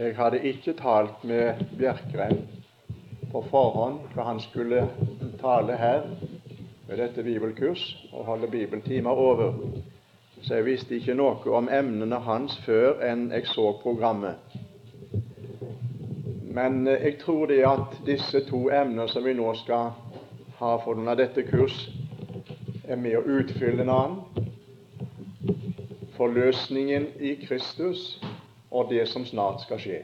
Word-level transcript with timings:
Jeg 0.00 0.16
hadde 0.16 0.38
ikke 0.48 0.72
talt 0.72 1.24
med 1.28 1.58
Bjerkreim 1.76 2.38
på 3.32 3.42
forhånd 3.50 3.98
hva 4.14 4.24
han 4.30 4.38
skulle 4.40 4.86
tale 5.42 5.76
her 5.76 6.06
ved 6.86 7.02
dette 7.02 7.24
bibelkurs 7.26 7.82
og 8.08 8.24
holde 8.24 8.48
bibeltimer 8.48 9.10
over, 9.10 9.52
så 10.40 10.54
jeg 10.54 10.64
visste 10.70 10.96
ikke 10.96 11.18
noe 11.20 11.52
om 11.52 11.68
emnene 11.68 12.16
hans 12.24 12.56
før 12.64 13.04
enn 13.10 13.26
jeg 13.34 13.50
så 13.52 13.66
programmet. 13.82 14.40
Men 16.48 16.80
eh, 16.88 17.04
jeg 17.04 17.20
tror 17.20 17.52
det 17.52 17.60
at 17.68 18.00
disse 18.08 18.40
to 18.48 18.70
emner 18.72 19.12
som 19.12 19.28
vi 19.28 19.36
nå 19.36 19.52
skal 19.60 19.92
ha 20.62 20.74
for 20.80 20.96
noen 20.96 21.12
av 21.12 21.20
dette 21.20 21.44
kurs, 21.52 21.76
er 22.88 22.96
med 22.96 23.20
å 23.20 23.26
utfylle 23.36 23.84
en 23.84 23.96
annen. 23.98 24.48
Forløsningen 26.16 27.12
i 27.20 27.36
Kristus 27.44 28.16
og 28.70 28.90
det 28.90 29.08
som 29.08 29.26
snart 29.26 29.62
skal 29.64 29.80
skje. 29.82 30.02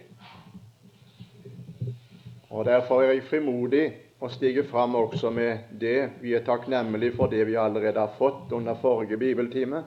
Og 2.51 2.65
Derfor 2.65 3.03
er 3.03 3.13
jeg 3.13 3.23
frimodig 3.29 3.93
og 4.21 4.31
stiger 4.31 4.65
fram 4.71 4.95
også 4.95 5.31
med 5.31 5.59
det. 5.81 6.11
Vi 6.23 6.35
er 6.35 6.45
takknemlige 6.45 7.17
for 7.17 7.27
det 7.27 7.47
vi 7.47 7.55
allerede 7.55 8.01
har 8.01 8.15
fått 8.19 8.53
under 8.53 8.75
forrige 8.75 9.17
bibeltime. 9.17 9.85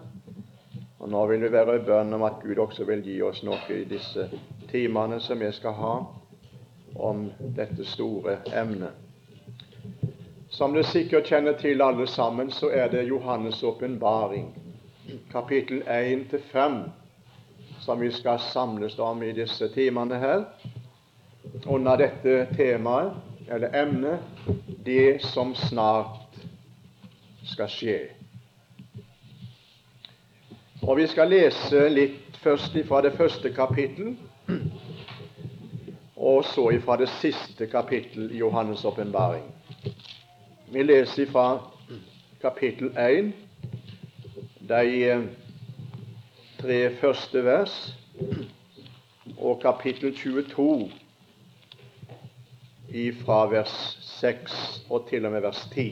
Og 0.99 1.09
nå 1.09 1.25
vil 1.27 1.41
vi 1.41 1.51
være 1.51 1.75
i 1.75 1.85
bønn 1.85 2.13
om 2.13 2.23
at 2.23 2.41
Gud 2.43 2.57
også 2.57 2.85
vil 2.85 3.01
gi 3.03 3.21
oss 3.21 3.43
noe 3.43 3.73
i 3.73 3.85
disse 3.89 4.27
timene 4.71 5.19
som 5.19 5.39
vi 5.39 5.51
skal 5.51 5.73
ha 5.73 5.93
om 6.95 7.29
dette 7.55 7.85
store 7.85 8.37
emnet. 8.53 8.91
Som 10.49 10.73
dere 10.73 10.83
sikkert 10.83 11.29
kjenner 11.29 11.55
til 11.57 11.81
alle 11.81 12.07
sammen, 12.07 12.51
så 12.51 12.69
er 12.73 12.89
det 12.89 13.07
Johannes' 13.07 13.63
åpenbaring, 13.65 14.49
kapittel 15.31 15.83
1-5, 15.87 16.79
som 17.89 17.99
vi 17.99 18.11
skal 18.11 18.39
samles 18.39 18.99
om 18.99 19.23
i 19.23 19.31
disse 19.33 19.65
timene 19.73 20.17
her, 20.21 20.43
under 21.65 21.97
dette 21.97 22.43
temaet, 22.53 23.15
eller 23.49 23.73
emnet, 23.73 24.19
'Det 24.85 25.21
som 25.21 25.55
snart 25.55 26.37
skal 27.43 27.67
skje'. 27.67 28.09
Og 30.81 30.97
Vi 30.97 31.07
skal 31.07 31.29
lese 31.29 31.89
litt 31.89 32.37
først 32.37 32.77
fra 32.87 33.01
det 33.01 33.13
første 33.13 33.53
kapittel, 33.53 34.17
og 36.15 36.45
så 36.45 36.79
fra 36.85 36.97
det 36.97 37.09
siste 37.09 37.67
kapittel 37.67 38.31
i 38.31 38.41
Johannes' 38.41 38.85
åpenbaring. 38.85 39.43
Vi 40.71 40.83
leser 40.83 41.25
fra 41.25 41.57
kapittel 42.41 42.97
1, 42.97 43.33
de 44.69 45.27
tre 46.59 46.95
første 46.99 47.39
vers 47.45 47.73
og 49.37 49.61
kapittel 49.61 50.11
22 50.11 50.89
fra 53.21 53.37
vers 53.47 53.75
6 54.19 54.55
og 54.89 55.05
til 55.07 55.25
og 55.25 55.31
med 55.31 55.41
vers 55.45 55.61
10. 55.71 55.85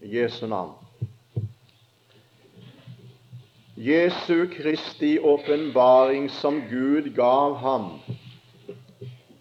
Jesu 0.00 0.46
navn. 0.46 0.72
Jesu 3.76 4.46
Kristi 4.54 5.18
åpenbaring 5.18 6.30
som 6.30 6.62
Gud 6.70 7.10
gav 7.16 7.58
ham 7.60 7.90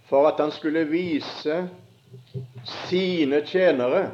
for 0.10 0.28
at 0.28 0.42
han 0.44 0.52
skulle 0.52 0.84
vise 0.90 1.62
sine 2.90 3.40
tjenere 3.46 4.12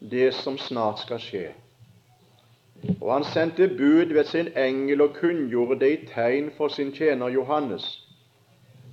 det 0.00 0.34
som 0.34 0.58
snart 0.58 1.06
skal 1.06 1.22
skje. 1.22 1.46
Og 3.00 3.12
han 3.12 3.24
sendte 3.24 3.68
bud 3.68 4.12
ved 4.12 4.24
sin 4.24 4.48
engel 4.56 5.00
og 5.00 5.14
kunngjorde 5.14 5.80
det 5.80 5.92
i 5.92 6.06
tegn 6.06 6.50
for 6.56 6.68
sin 6.68 6.92
tjener 6.92 7.28
Johannes, 7.28 7.86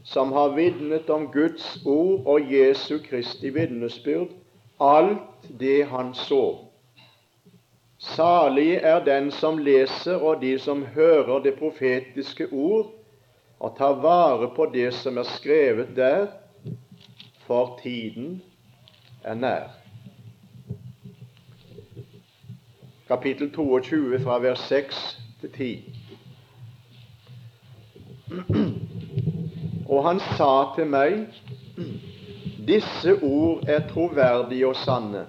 som 0.04 0.32
har 0.32 0.56
vitnet 0.56 1.10
om 1.10 1.28
Guds 1.32 1.80
ord 1.86 2.26
og 2.26 2.54
Jesu 2.54 2.98
Kristi 3.10 3.50
vitnesbyrd, 3.50 4.30
alt 4.80 5.48
det 5.60 5.86
han 5.88 6.14
så. 6.14 6.58
Salig 7.98 8.74
er 8.82 9.04
den 9.04 9.32
som 9.32 9.58
leser, 9.58 10.16
og 10.16 10.42
de 10.42 10.60
som 10.60 10.86
hører 10.86 11.40
det 11.40 11.54
profetiske 11.60 12.48
ord, 12.52 12.92
og 13.60 13.78
tar 13.78 14.02
vare 14.04 14.50
på 14.56 14.66
det 14.74 14.94
som 14.94 15.18
er 15.18 15.24
skrevet 15.24 15.96
der, 15.96 16.28
for 17.48 17.80
tiden 17.84 18.42
er 19.24 19.34
nær. 19.34 19.83
Kapittel 23.14 23.52
22 23.52 24.20
fra 24.20 24.40
vers 24.40 24.60
6 24.60 25.22
til 25.42 25.50
10. 25.52 25.94
Og 29.90 30.08
han 30.08 30.20
sa 30.20 30.74
til 30.76 30.88
meg, 30.90 31.28
disse 32.68 33.14
ord 33.22 33.70
er 33.70 33.86
troverdige 33.92 34.68
og 34.68 34.76
sanne. 34.82 35.28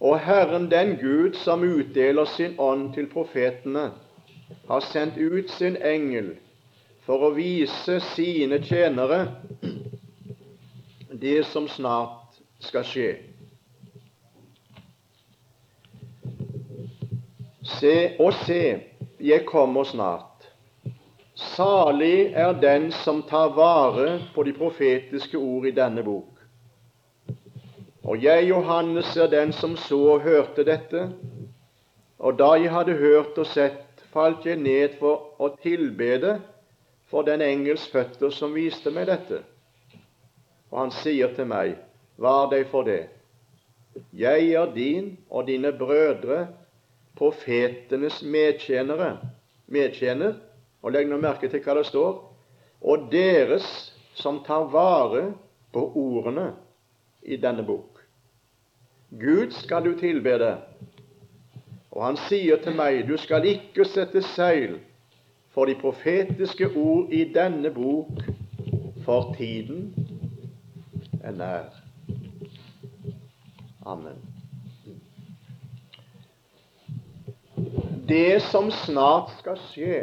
Og 0.00 0.20
Herren 0.22 0.70
den 0.70 0.94
Gud 1.00 1.34
som 1.42 1.66
utdeler 1.66 2.24
sin 2.36 2.54
ånd 2.58 2.94
til 2.94 3.10
profetene, 3.10 3.90
har 4.70 4.86
sendt 4.92 5.18
ut 5.18 5.50
sin 5.50 5.76
engel 5.76 6.36
for 7.02 7.18
å 7.26 7.34
vise 7.34 7.98
sine 8.12 8.62
tjenere 8.62 9.26
det 11.10 11.42
som 11.50 11.66
snart 11.68 12.38
skal 12.62 12.86
skje. 12.86 13.31
Se 17.62 18.16
og 18.18 18.32
se, 18.42 18.80
jeg 19.20 19.44
kommer 19.46 19.84
snart. 19.84 20.48
Salig 21.34 22.32
er 22.34 22.52
den 22.58 22.90
som 22.92 23.22
tar 23.22 23.54
vare 23.54 24.18
på 24.34 24.42
de 24.42 24.52
profetiske 24.56 25.38
ord 25.38 25.66
i 25.70 25.74
denne 25.74 26.02
bok. 26.02 26.28
Og 28.02 28.18
jeg, 28.22 28.48
Johannes, 28.48 29.16
er 29.16 29.30
den 29.30 29.52
som 29.52 29.76
så 29.76 30.00
og 30.16 30.26
hørte 30.26 30.64
dette. 30.66 31.06
Og 32.18 32.38
da 32.38 32.52
jeg 32.58 32.72
hadde 32.74 32.98
hørt 32.98 33.38
og 33.38 33.46
sett, 33.46 34.02
falt 34.12 34.46
jeg 34.46 34.58
ned 34.58 34.98
for 34.98 35.38
å 35.38 35.52
tilbede 35.62 36.40
for 37.10 37.22
den 37.22 37.44
engels 37.44 37.86
føtter 37.92 38.34
som 38.34 38.54
viste 38.56 38.90
meg 38.90 39.06
dette. 39.08 39.42
Og 40.72 40.80
han 40.80 40.94
sier 40.98 41.30
til 41.36 41.46
meg, 41.48 41.76
var 42.16 42.50
deg 42.50 42.66
for 42.72 42.88
det. 42.88 43.06
Jeg 44.16 44.50
er 44.56 44.74
din 44.74 45.14
og 45.30 45.46
dine 45.46 45.72
brødre 45.76 46.46
profetenes 47.18 48.22
medtjenere, 48.22 49.16
medtjener, 49.66 50.36
og 50.82 50.94
legg 50.94 51.08
nå 51.10 51.18
merke 51.22 51.48
til 51.50 51.62
hva 51.62 51.76
det 51.78 51.86
står, 51.88 52.18
og 52.82 53.08
deres 53.12 53.66
som 54.18 54.42
tar 54.46 54.66
vare 54.72 55.30
på 55.72 55.84
ordene 55.96 56.52
i 57.22 57.38
denne 57.40 57.64
bok. 57.66 58.00
Gud 59.20 59.52
skal 59.52 59.84
du 59.84 59.92
tilbede, 59.98 60.56
og 61.92 62.04
han 62.06 62.16
sier 62.28 62.60
til 62.64 62.76
meg, 62.76 63.04
du 63.08 63.16
skal 63.20 63.46
ikke 63.46 63.84
sette 63.84 64.24
seil 64.32 64.78
for 65.52 65.68
de 65.68 65.76
profetiske 65.76 66.70
ord 66.72 67.12
i 67.12 67.26
denne 67.34 67.70
bok, 67.70 68.24
for 69.04 69.34
tiden 69.36 69.92
er 71.22 71.36
nær. 71.36 71.82
Amen. 73.86 74.41
Det 78.12 78.42
som 78.42 78.66
snart 78.70 79.30
skal 79.38 79.56
skje, 79.70 80.00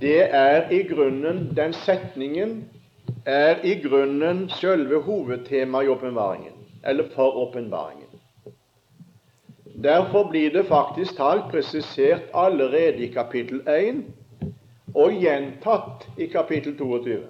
det 0.00 0.24
er 0.34 0.72
i 0.74 0.80
grunnen 0.88 1.44
Den 1.54 1.76
setningen 1.84 2.56
er 3.22 3.62
i 3.62 3.76
grunnen 3.84 4.48
selve 4.50 4.98
hovedtemaet 5.06 5.86
i 5.86 5.92
åpenbaringen, 5.94 6.58
eller 6.82 7.06
for 7.14 7.38
åpenbaringen. 7.44 8.10
Derfor 9.84 10.26
blir 10.30 10.50
det 10.50 10.66
faktisk 10.66 11.16
talt 11.16 11.46
presisert 11.54 12.34
allerede 12.34 12.98
i 13.06 13.12
kapittel 13.14 13.62
1 13.70 14.02
og 14.94 15.14
gjentatt 15.22 16.08
i 16.18 16.26
kapittel 16.26 16.74
22. 16.78 17.20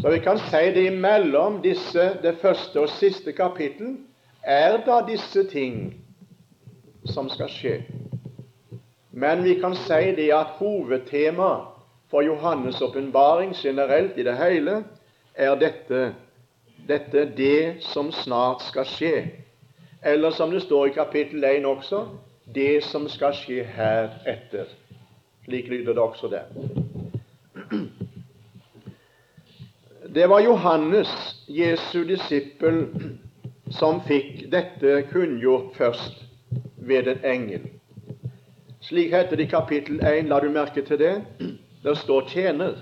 Så 0.00 0.10
vi 0.12 0.18
kan 0.18 0.38
si 0.50 0.66
det 0.76 0.90
imellom 0.92 1.62
disse, 1.64 2.10
det 2.22 2.36
første 2.42 2.84
og 2.84 2.98
siste 3.00 3.32
kapittel 3.32 3.96
er 4.44 4.82
da 4.84 5.00
disse 5.08 5.48
ting 5.48 5.94
som 7.06 7.28
skal 7.30 7.48
skje. 7.50 7.78
Men 9.10 9.44
vi 9.44 9.54
kan 9.60 9.74
si 9.76 10.12
det 10.16 10.28
at 10.34 10.58
hovedtemaet 10.58 11.72
for 12.10 12.22
Johannes' 12.22 12.82
åpenbaring 12.84 13.54
generelt 13.54 14.18
i 14.18 14.22
det 14.22 14.36
hele 14.36 14.84
er 15.34 15.54
dette, 15.54 16.14
dette 16.88 17.24
det 17.36 17.76
som 17.80 18.12
snart 18.12 18.62
skal 18.62 18.84
skje. 18.84 19.14
Eller 20.04 20.30
som 20.30 20.50
det 20.50 20.62
står 20.62 20.86
i 20.86 20.94
kapittel 20.94 21.44
1 21.44 21.66
også 21.66 22.04
det 22.54 22.84
som 22.84 23.08
skal 23.08 23.34
skje 23.34 23.64
heretter. 23.64 24.68
Slik 25.44 25.68
lyder 25.68 25.92
det 25.92 26.02
også 26.02 26.28
der. 26.28 26.44
Det 30.14 30.28
var 30.28 30.40
Johannes, 30.40 31.08
Jesu 31.48 32.04
disippel, 32.04 32.86
som 33.70 34.00
fikk 34.06 34.46
dette 34.52 35.02
kunngjort 35.10 35.74
først 35.76 36.25
ved 36.88 37.06
en 37.06 37.24
engel, 37.24 37.60
Slik 38.86 39.10
heter 39.10 39.36
det 39.36 39.42
i 39.42 39.46
kapittel 39.46 40.00
1. 40.06 40.28
La 40.30 40.38
du 40.40 40.50
merke 40.50 40.82
til 40.82 40.98
det? 40.98 41.24
Der 41.82 41.94
står 41.94 42.20
'tjener'. 42.20 42.76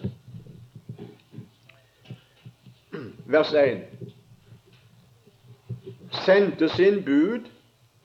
Vers 3.26 3.52
1. 3.52 3.78
Sendte 6.10 6.68
sin 6.68 7.02
bud 7.02 7.40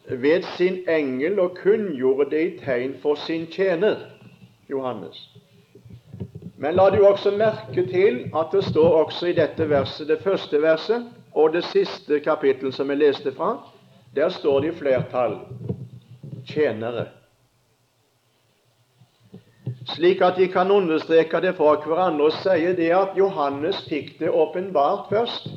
ved 0.10 0.44
sin 0.57 0.90
engel 0.90 1.40
og 1.40 1.57
kunngjorde 1.63 2.30
det 2.31 2.54
i 2.54 2.60
tegn 2.66 2.96
for 3.01 3.16
sin 3.16 3.48
tjener. 3.48 3.96
Johannes. 4.69 5.30
Men 6.57 6.75
la 6.75 6.90
du 6.90 7.06
også 7.06 7.31
merke 7.31 7.88
til 7.88 8.31
at 8.36 8.48
det 8.51 8.63
står 8.63 9.04
også 9.04 9.25
i 9.25 9.34
dette 9.34 9.69
verset, 9.69 10.07
det 10.07 10.19
første 10.24 10.62
verset 10.62 11.06
og 11.31 11.54
det 11.54 11.63
siste 11.63 12.19
kapittel 12.19 12.74
som 12.74 12.90
jeg 12.90 12.98
leste 12.98 13.36
fra, 13.36 13.69
der 14.16 14.30
står 14.30 14.60
det 14.60 14.68
i 14.74 14.75
flertall 14.75 15.38
tjenere. 16.50 17.07
Slik 19.96 20.22
at 20.22 20.38
de 20.38 20.48
kan 20.51 20.72
understreke 20.72 21.42
det 21.42 21.56
for 21.57 21.81
hverandre 21.86 22.30
og 22.30 22.36
si 22.42 22.74
det 22.78 22.90
at 22.94 23.18
Johannes 23.18 23.81
fikk 23.90 24.18
det 24.19 24.30
åpenbart 24.30 25.07
først, 25.10 25.48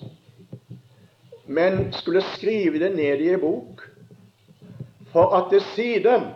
men 1.46 1.90
skulle 1.92 2.22
skrive 2.32 2.80
det 2.80 2.94
ned 2.96 3.20
i 3.20 3.32
en 3.34 3.42
bok 3.42 3.82
for 5.12 5.34
at 5.36 5.50
det 5.52 5.60
siden 5.74 6.30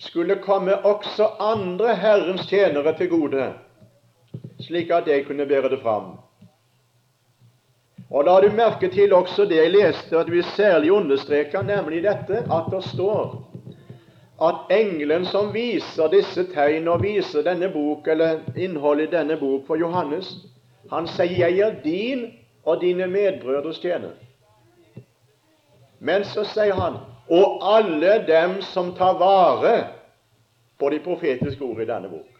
skulle 0.00 0.38
komme 0.42 0.76
også 0.86 1.26
andre 1.40 1.94
Herrens 1.96 2.46
tjenere 2.48 2.96
til 2.96 3.08
gode, 3.08 3.52
slik 4.60 4.90
at 4.90 5.06
de 5.06 5.24
kunne 5.26 5.46
bære 5.46 5.68
det 5.74 5.82
fram. 5.82 6.14
Og 8.10 8.24
La 8.24 8.38
du 8.40 8.48
merke 8.52 8.88
til 8.88 9.12
også 9.12 9.44
det 9.44 9.56
jeg 9.58 9.72
leste, 9.74 10.16
at 10.18 10.30
vi 10.30 10.42
særlig 10.42 10.92
understreker, 10.92 11.62
nemlig 11.62 12.02
dette 12.04 12.44
at 12.46 12.70
det 12.70 12.84
står 12.84 13.53
at 14.42 14.54
engelen 14.70 15.26
som 15.26 15.52
viser 15.54 16.10
disse 16.10 16.44
tegn 16.50 16.88
og 16.90 17.02
viser 17.02 17.44
denne 17.46 17.68
bok, 17.70 18.08
eller 18.08 18.42
innholdet 18.56 19.12
i 19.12 19.16
denne 19.16 19.36
bok 19.38 19.66
for 19.66 19.78
Johannes, 19.78 20.34
han 20.90 21.06
sier 21.06 21.48
'Jeg 21.48 21.58
er 21.58 21.82
din 21.84 22.32
og 22.64 22.80
dine 22.80 23.06
medbrødres 23.06 23.78
tjener'. 23.78 24.18
Men 26.00 26.24
så 26.24 26.44
sier 26.44 26.74
han 26.74 26.94
'og 27.30 27.60
alle 27.62 28.26
dem 28.26 28.62
som 28.62 28.94
tar 28.94 29.18
vare 29.18 29.86
på 30.78 30.90
de 30.90 30.98
profetiske 30.98 31.64
ord 31.64 31.80
i 31.80 31.86
denne 31.86 32.08
bok'. 32.08 32.34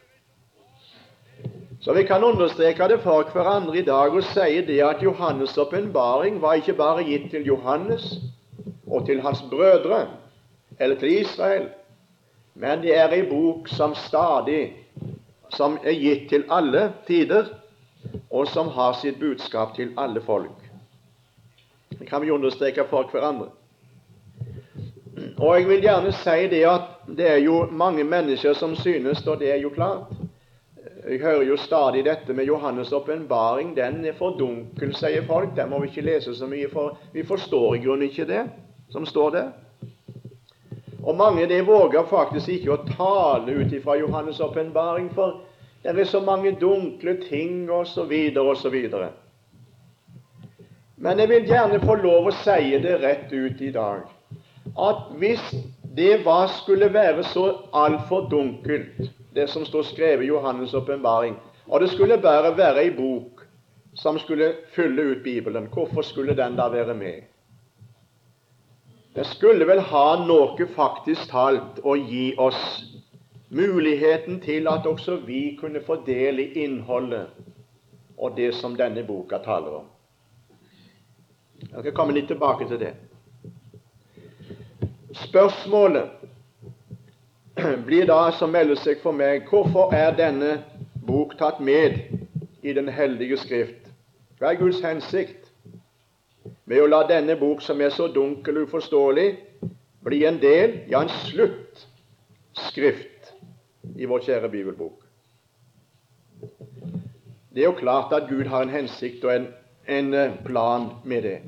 Så 1.80 1.92
vi 1.92 2.02
kan 2.02 2.24
understreke 2.24 2.88
det 2.88 3.00
for 3.00 3.22
hverandre 3.22 3.78
i 3.78 3.82
dag 3.82 4.14
og 4.14 4.24
si 4.24 4.60
det 4.66 4.80
at 4.80 5.02
Johannes' 5.02 5.58
åpenbaring 5.60 6.42
var 6.42 6.54
ikke 6.54 6.72
bare 6.72 7.04
gitt 7.04 7.30
til 7.30 7.46
Johannes 7.46 8.14
og 8.86 9.06
til 9.06 9.20
hans 9.20 9.42
brødre 9.50 10.06
eller 10.80 10.96
til 10.96 11.20
Israel, 11.20 11.68
men 12.54 12.82
det 12.82 12.94
er 12.96 13.12
ei 13.12 13.24
bok 13.26 13.68
som 13.68 13.94
stadig 13.98 14.76
som 15.54 15.78
er 15.82 15.94
gitt 15.98 16.28
til 16.30 16.44
alle 16.50 16.88
tider, 17.06 17.50
og 18.30 18.48
som 18.48 18.68
har 18.74 18.94
sitt 18.98 19.18
budskap 19.20 19.74
til 19.76 19.92
alle 19.98 20.20
folk. 20.22 20.64
Det 21.98 22.08
kan 22.08 22.22
vi 22.22 22.30
understreke 22.30 22.84
for 22.90 23.10
hverandre. 23.12 23.50
Og 25.38 25.58
jeg 25.58 25.68
vil 25.68 25.82
gjerne 25.82 26.12
si 26.12 26.46
det 26.50 26.62
at 26.66 26.88
det 27.06 27.26
er 27.30 27.40
jo 27.44 27.66
mange 27.70 28.04
mennesker 28.04 28.54
som 28.58 28.74
synes, 28.76 29.26
og 29.26 29.38
det 29.40 29.52
er 29.52 29.62
jo 29.62 29.70
klart 29.74 30.14
Jeg 31.04 31.20
hører 31.20 31.42
jo 31.44 31.56
stadig 31.56 32.04
dette 32.04 32.32
med 32.32 32.48
Johannes' 32.48 32.94
åpenbaring. 32.94 33.76
Den 33.76 34.04
er 34.04 34.12
for 34.16 34.38
dunkel, 34.38 34.94
sier 34.96 35.26
folk. 35.26 35.50
Den 35.56 35.68
må 35.68 35.82
vi 35.82 35.90
ikke 35.90 36.00
lese 36.00 36.32
så 36.34 36.46
mye, 36.48 36.70
for 36.72 36.96
vi 37.12 37.22
forstår 37.22 37.74
i 37.74 37.82
grunnen 37.84 38.08
ikke 38.08 38.24
det 38.24 38.46
som 38.90 39.06
står 39.06 39.30
der. 39.30 39.50
Og 41.04 41.16
mange 41.16 41.46
de 41.48 41.60
våger 41.66 42.06
faktisk 42.08 42.48
ikke 42.48 42.72
å 42.72 42.84
tale 42.88 43.58
ut 43.60 43.72
ifra 43.76 43.98
Johannes' 44.00 44.40
åpenbaring, 44.40 45.10
for 45.14 45.42
det 45.84 45.92
er 45.92 46.08
så 46.08 46.20
mange 46.24 46.54
dunkle 46.60 47.18
ting 47.28 47.70
osv. 47.70 48.12
osv. 48.40 48.76
Men 50.96 51.18
jeg 51.18 51.28
vil 51.28 51.48
gjerne 51.50 51.80
få 51.84 51.98
lov 52.00 52.30
å 52.30 52.36
si 52.40 52.78
det 52.80 53.00
rett 53.02 53.32
ut 53.32 53.60
i 53.60 53.72
dag 53.74 54.06
at 54.80 55.10
hvis 55.20 55.42
det 55.96 56.24
var, 56.24 56.48
skulle 56.48 56.88
være 56.92 57.22
så 57.28 57.44
altfor 57.76 58.24
dunkelt, 58.30 59.10
det 59.34 59.48
som 59.50 59.66
står 59.66 59.82
skrevet 59.82 60.24
i 60.24 60.30
Johannes' 60.30 60.74
åpenbaring, 60.74 61.36
og 61.68 61.80
det 61.80 61.90
skulle 61.90 62.18
bare 62.18 62.56
være 62.56 62.80
ei 62.82 62.90
bok 62.96 63.44
som 63.94 64.18
skulle 64.18 64.54
fylle 64.74 65.02
ut 65.02 65.22
Bibelen, 65.22 65.68
hvorfor 65.72 66.02
skulle 66.02 66.36
den 66.36 66.56
da 66.56 66.68
være 66.68 66.94
med? 66.94 67.28
Det 69.14 69.24
skulle 69.26 69.66
vel 69.66 69.78
ha 69.80 70.06
noe 70.26 70.66
faktisk 70.74 71.28
talt 71.30 71.76
å 71.86 71.92
gi 71.94 72.32
oss 72.42 72.58
muligheten 73.54 74.40
til 74.42 74.66
at 74.66 74.86
også 74.90 75.20
vi 75.26 75.56
kunne 75.60 75.82
få 75.86 76.00
del 76.06 76.40
i 76.42 76.46
innholdet 76.64 77.28
og 78.18 78.34
det 78.36 78.48
som 78.58 78.74
denne 78.76 79.04
boka 79.06 79.38
taler 79.44 79.76
om. 79.78 79.86
Jeg 81.62 81.80
skal 81.84 81.94
komme 81.94 82.16
litt 82.16 82.26
tilbake 82.32 82.66
til 82.68 82.80
det. 82.82 82.90
Spørsmålet 85.14 86.10
blir 87.86 88.10
da 88.10 88.32
som 88.34 88.50
melder 88.50 88.82
seg 88.82 88.98
for 89.02 89.14
meg 89.14 89.46
hvorfor 89.46 89.94
er 89.94 90.10
denne 90.18 90.56
bok 91.06 91.38
tatt 91.38 91.62
med 91.62 92.02
i 92.64 92.72
Den 92.74 92.88
hellige 92.88 93.38
skrift? 93.38 93.90
Hva 94.40 94.50
er 94.50 94.58
Guds 94.58 94.82
hensikt 94.82 95.43
med 96.64 96.80
å 96.80 96.88
la 96.88 97.02
denne 97.08 97.36
bok, 97.36 97.62
som 97.62 97.80
er 97.80 97.92
så 97.92 98.08
dunkel 98.12 98.58
og 98.58 98.68
uforståelig, 98.68 99.28
bli 100.04 100.24
en 100.28 100.40
del, 100.40 100.78
ja, 100.88 101.02
en 101.02 101.12
sluttskrift 101.24 103.32
i 103.96 104.08
vår 104.08 104.24
kjære 104.26 104.48
bibelbok? 104.52 105.00
Det 107.54 107.62
er 107.62 107.68
jo 107.68 107.78
klart 107.78 108.12
at 108.12 108.28
Gud 108.28 108.46
har 108.50 108.64
en 108.64 108.72
hensikt 108.72 109.24
og 109.24 109.34
en, 109.34 109.46
en 109.86 110.14
eh, 110.14 110.32
plan 110.44 110.88
med 111.04 111.22
det. 111.22 111.38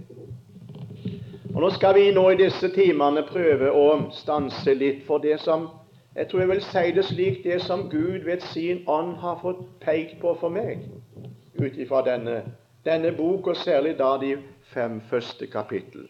Og 1.55 1.63
Nå 1.65 1.71
skal 1.73 1.95
vi 1.97 2.11
nå 2.13 2.29
i 2.31 2.39
disse 2.39 2.69
timene 2.69 3.25
prøve 3.27 3.73
å 3.73 4.13
stanse 4.13 4.75
litt 4.77 5.03
for 5.09 5.25
det 5.25 5.41
som 5.41 5.71
jeg 6.17 6.29
tror 6.29 6.41
jeg 6.41 6.49
vil 6.49 6.63
si 6.65 6.93
det 6.97 7.05
slik 7.05 7.43
det 7.45 7.57
som 7.65 7.89
Gud 7.91 8.25
ved 8.25 8.45
sin 8.53 8.85
ånd 8.89 9.17
har 9.21 9.39
fått 9.43 9.65
pekt 9.81 10.21
på 10.21 10.33
for 10.41 10.49
meg 10.49 10.85
ut 11.61 11.77
ifra 11.77 12.03
denne, 12.05 12.43
denne 12.85 13.13
bok, 13.17 13.47
og 13.47 13.57
særlig 13.57 13.97
da 13.99 14.17
de 14.21 14.37
fem 14.75 15.01
første 15.01 15.47
kapittel. 15.47 16.09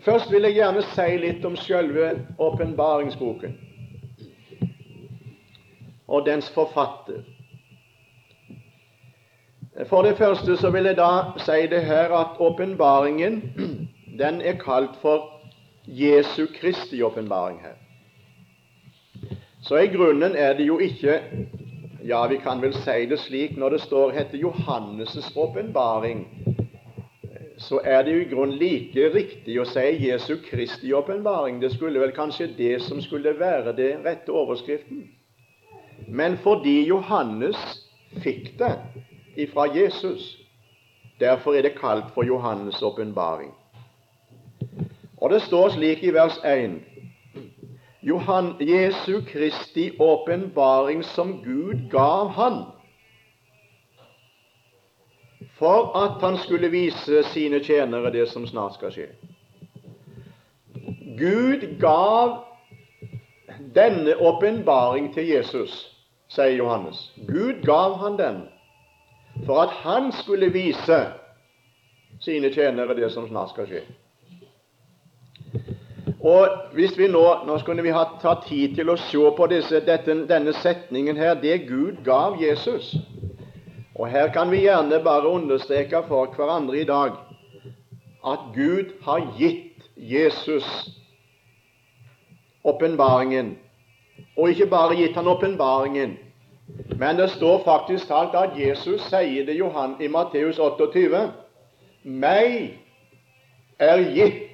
Først 0.00 0.32
vil 0.32 0.42
jeg 0.42 0.54
gjerne 0.54 0.82
si 0.94 1.16
litt 1.20 1.44
om 1.44 1.56
selve 1.56 2.12
åpenbaringsboken 2.38 3.58
og 6.08 6.26
dens 6.26 6.48
forfatter. 6.50 7.24
For 9.86 10.02
det 10.02 10.16
første 10.18 10.56
så 10.56 10.70
vil 10.70 10.88
jeg 10.90 10.96
da 10.96 11.10
si 11.38 11.66
det 11.70 11.82
her 11.86 12.14
at 12.16 12.40
åpenbaringen 12.40 13.42
den 14.18 14.40
er 14.40 14.56
kalt 14.58 14.96
for 15.02 15.42
Jesu 15.86 16.46
Kristi 16.60 17.02
åpenbaring 17.02 17.60
her. 17.62 17.76
Så 19.62 19.76
i 19.76 19.86
grunnen 19.86 20.36
er 20.36 20.52
det 20.52 20.66
jo 20.66 20.78
ikke 20.78 21.20
Ja, 22.02 22.26
vi 22.26 22.36
kan 22.36 22.60
vel 22.62 22.74
si 22.74 23.06
det 23.10 23.18
slik 23.18 23.56
når 23.58 23.74
det 23.74 23.80
står 23.82 24.12
heter 24.14 24.38
Johannes' 24.38 25.32
åpenbaring, 25.36 26.26
så 27.58 27.80
er 27.84 28.02
det 28.02 28.12
jo 28.12 28.20
i 28.20 28.28
grunnen 28.30 28.58
like 28.58 29.08
riktig 29.14 29.56
å 29.58 29.64
si 29.66 29.86
Jesu 30.04 30.36
Kristi 30.44 30.92
åpenbaring. 30.94 31.58
Det 31.60 31.72
skulle 31.74 31.98
vel 31.98 32.14
kanskje 32.14 32.52
det 32.56 32.76
som 32.86 33.00
skulle 33.02 33.34
være 33.40 33.74
det 33.74 33.96
rette 34.04 34.30
overskriften. 34.30 35.08
Men 36.06 36.38
fordi 36.38 36.86
Johannes 36.86 37.58
fikk 38.22 38.52
det, 38.58 38.76
ifra 39.36 39.66
Jesus. 39.74 40.36
Derfor 41.18 41.58
er 41.58 41.66
det 41.66 41.80
kalt 41.80 42.14
for 42.14 42.22
Johannes' 42.22 42.82
åpenbaring. 42.82 43.50
Og 45.18 45.30
det 45.30 45.42
står 45.42 45.74
slik 45.74 46.04
i 46.06 46.14
vers 46.14 46.38
1 46.46 46.78
Johan, 48.00 48.54
Jesu 48.60 49.22
Kristi 49.26 49.96
åpenbaring 49.98 51.02
som 51.02 51.42
Gud 51.42 51.90
gav 51.90 52.28
han 52.28 52.64
for 55.58 55.96
at 55.98 56.20
han 56.22 56.38
skulle 56.38 56.68
vise 56.70 57.22
sine 57.32 57.58
tjenere 57.64 58.12
det 58.14 58.28
som 58.30 58.46
snart 58.46 58.76
skal 58.78 58.92
skje. 58.94 59.08
Gud 61.18 61.66
gav 61.80 62.44
denne 63.74 64.14
åpenbaring 64.22 65.10
til 65.14 65.26
Jesus, 65.26 65.74
sier 66.30 66.54
Johannes. 66.60 67.00
Gud 67.26 67.64
gav 67.66 67.98
han 67.98 68.18
den 68.18 68.44
for 69.46 69.64
at 69.66 69.74
han 69.82 70.12
skulle 70.12 70.52
vise 70.54 71.00
sine 72.22 72.52
tjenere 72.54 72.94
det 72.94 73.10
som 73.12 73.26
snart 73.28 73.50
skal 73.54 73.66
skje. 73.66 73.82
Og 76.28 76.48
hvis 76.72 76.98
vi 76.98 77.06
Nå 77.08 77.24
nå 77.46 77.58
skulle 77.58 77.82
vi 77.82 77.94
ha 77.94 78.04
tatt 78.22 78.44
tid 78.48 78.74
til 78.76 78.90
å 78.90 78.96
se 79.00 79.30
på 79.36 79.46
disse, 79.50 79.80
dette, 79.86 80.16
denne 80.28 80.52
setningen 80.60 81.16
her 81.16 81.38
det 81.40 81.62
Gud 81.68 82.02
gav 82.04 82.36
Jesus. 82.42 82.96
Og 83.94 84.08
Her 84.08 84.28
kan 84.34 84.50
vi 84.50 84.64
gjerne 84.66 85.00
bare 85.04 85.28
understreke 85.28 86.02
for 86.08 86.34
hverandre 86.36 86.80
i 86.80 86.84
dag 86.84 87.16
at 88.26 88.38
Gud 88.54 88.92
har 89.02 89.24
gitt 89.38 89.88
Jesus 89.96 90.66
åpenbaringen. 92.64 93.56
Og 94.36 94.50
ikke 94.50 94.66
bare 94.70 94.96
gitt 94.96 95.16
han 95.16 95.28
åpenbaringen, 95.28 96.18
men 96.98 97.16
det 97.16 97.30
står 97.30 97.62
faktisk 97.64 98.08
talt 98.08 98.34
at 98.34 98.58
Jesus 98.58 99.02
sier 99.08 99.46
det 99.46 99.56
Johan 99.56 99.96
i 100.00 100.08
Matteus 100.08 100.58
28 100.58 101.22
meg 102.04 102.78
er 103.78 104.02
gitt 104.14 104.47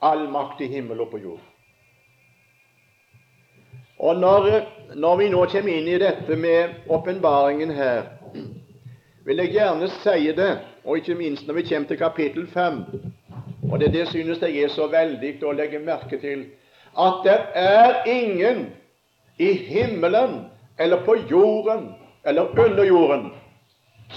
all 0.00 0.28
makt 0.28 0.60
i 0.60 0.66
himmel 0.66 1.00
og 1.00 1.10
på 1.10 1.18
jord. 1.18 1.46
Og 4.00 4.16
når, 4.16 4.48
når, 4.96 5.16
vi 5.16 5.28
nå 5.28 5.44
kommer 5.52 5.76
inn 5.76 5.88
i 5.88 5.98
dette 6.00 6.36
med 6.40 6.88
åpenbaringen 6.88 7.72
her, 7.76 8.06
vil 9.26 9.42
jeg 9.42 9.52
gjerne 9.58 9.90
si 10.00 10.30
det, 10.36 10.52
og 10.84 10.96
ikke 10.96 11.18
minst 11.18 11.46
når 11.46 11.58
vi 11.60 11.66
kommer 11.68 11.88
til 11.88 12.00
kapittel 12.00 12.46
5. 12.48 12.78
Og 13.70 13.80
det, 13.80 13.92
det 13.92 14.06
synes 14.08 14.40
jeg 14.40 14.56
er 14.62 14.72
så 14.72 14.88
veldig 14.88 15.34
å 15.44 15.52
legge 15.52 15.82
merke 15.84 16.16
til, 16.20 16.46
at 16.96 17.20
det 17.24 17.36
er 17.60 18.00
ingen 18.08 18.70
i 19.36 19.52
himmelen 19.52 20.46
eller 20.78 21.04
på 21.04 21.18
jorden 21.30 21.92
eller 22.24 22.58
under 22.58 22.84
jorden 22.84 23.30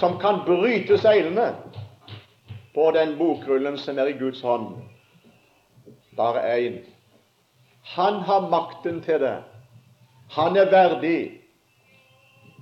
som 0.00 0.18
kan 0.18 0.40
bryte 0.46 0.98
seilene 0.98 1.52
på 2.74 2.90
den 2.96 3.14
bokrullen 3.18 3.78
som 3.78 3.98
er 3.98 4.10
i 4.10 4.18
Guds 4.18 4.42
hånd. 4.42 4.80
Bare 6.16 6.42
én. 6.58 6.78
Han 7.82 8.14
har 8.14 8.48
makten 8.50 9.02
til 9.02 9.20
det. 9.20 9.36
Han 10.30 10.56
er 10.56 10.70
verdig, 10.70 11.40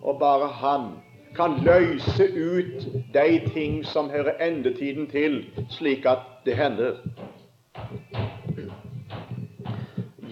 og 0.03 0.19
bare 0.19 0.49
han 0.49 0.89
kan 1.37 1.55
løse 1.65 2.25
ut 2.25 2.87
de 3.15 3.51
ting 3.55 3.87
som 3.87 4.11
hører 4.11 4.49
endetiden 4.49 5.07
til, 5.11 5.45
slik 5.71 6.07
at 6.07 6.19
det 6.45 6.57
hender. 6.57 6.97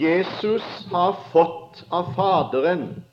Jesus 0.00 0.64
har 0.90 1.16
fått 1.32 1.84
av 1.92 2.12
Faderen 2.16 3.04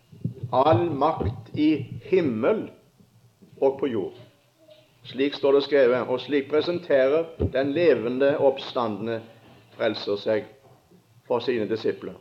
all 0.51 0.89
makt 0.89 1.51
i 1.59 1.71
himmel 2.07 2.69
og 3.61 3.79
på 3.79 3.89
jord. 3.91 4.15
Slik 5.07 5.35
står 5.35 5.57
det 5.57 5.63
skrevet, 5.67 6.07
og 6.07 6.19
slik 6.19 6.49
presenterer 6.51 7.27
den 7.53 7.71
levende, 7.75 8.37
oppstandende 8.37 9.21
frelser 9.77 10.17
seg 10.21 10.47
for 11.27 11.43
sine 11.43 11.67
disipler. 11.69 12.15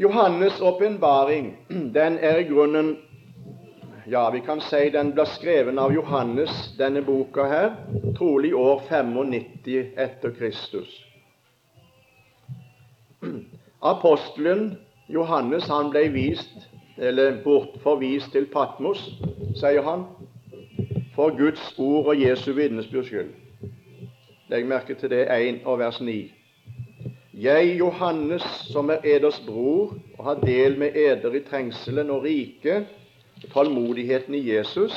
Johannes' 0.00 0.60
åpenbaring 0.60 1.56
er 1.96 2.38
i 2.38 2.48
grunnen 2.48 2.96
Ja, 4.06 4.30
vi 4.30 4.40
kan 4.40 4.60
si 4.60 4.88
den 4.90 5.12
ble 5.14 5.26
skrevet 5.28 5.76
av 5.78 5.92
Johannes, 5.94 6.50
denne 6.78 7.02
boka 7.04 7.44
her, 7.46 7.68
trolig 8.18 8.54
år 8.56 8.80
95 8.88 9.92
etter 10.00 10.32
Kristus. 10.34 10.88
Apostelen 13.92 14.78
Johannes 15.06 15.68
han 15.68 15.92
ble 15.92 16.08
vist, 16.14 16.66
eller 16.98 17.38
bortforvist 17.44 18.32
til 18.32 18.48
Patmos, 18.50 19.04
sier 19.60 19.84
han, 19.84 20.08
for 21.14 21.36
Guds 21.36 21.70
ord 21.78 22.10
og 22.14 22.20
Jesu 22.20 22.52
vitnesbyrds 22.56 23.12
skyld. 23.12 23.30
Legg 24.50 24.66
merke 24.66 24.94
til 24.94 25.10
det 25.10 25.28
1 25.30 25.60
og 25.64 25.78
vers 25.78 26.00
9. 26.00 26.32
Jeg, 27.34 27.78
Johannes, 27.78 28.42
som 28.72 28.90
er 28.90 29.04
eders 29.04 29.38
bror 29.46 29.92
og 30.18 30.24
har 30.24 30.40
del 30.42 30.78
med 30.78 30.96
eder 30.98 31.36
i 31.38 31.40
trengselen 31.46 32.10
og 32.10 32.24
riket, 32.24 32.86
tålmodigheten 33.52 34.34
i 34.34 34.40
Jesus, 34.50 34.96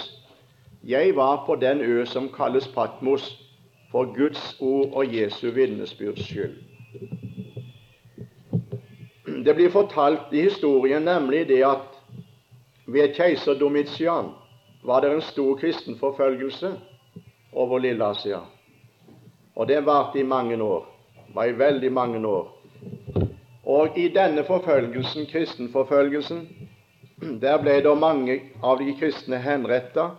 jeg 0.83 1.15
var 1.15 1.43
på 1.45 1.55
den 1.61 1.81
ø 1.81 2.05
som 2.05 2.29
kalles 2.33 2.67
Patmos, 2.67 3.27
for 3.91 4.09
Guds 4.17 4.57
ord 4.59 4.89
og 4.93 5.15
Jesu 5.15 5.51
vitnesbyrds 5.51 6.25
skyld. 6.25 6.57
Det 9.45 9.55
blir 9.55 9.69
fortalt 9.69 10.33
i 10.33 10.41
historien 10.41 11.05
nemlig 11.05 11.47
det 11.47 11.61
at 11.61 11.93
ved 12.87 13.13
keiser 13.13 13.53
Domitian 13.53 14.33
var 14.83 15.01
det 15.01 15.13
en 15.13 15.21
stor 15.21 15.55
kristenforfølgelse 15.55 16.73
over 17.51 17.79
Lille-Asia. 17.79 18.41
Og 19.55 19.67
det 19.67 19.85
varte 19.85 20.19
i 20.19 20.23
mange 20.23 20.57
år 20.63 20.93
var 21.33 21.45
i 21.45 21.57
veldig 21.57 21.91
mange 21.91 22.27
år. 22.27 22.51
Og 23.63 23.97
i 23.97 24.07
denne 24.13 24.43
forfølgelsen, 24.43 25.25
kristenforfølgelsen, 25.25 26.47
der 27.41 27.57
ble 27.61 27.79
det 27.81 27.97
mange 27.97 28.39
av 28.63 28.79
de 28.79 28.93
kristne 28.99 29.39
henretta. 29.41 30.09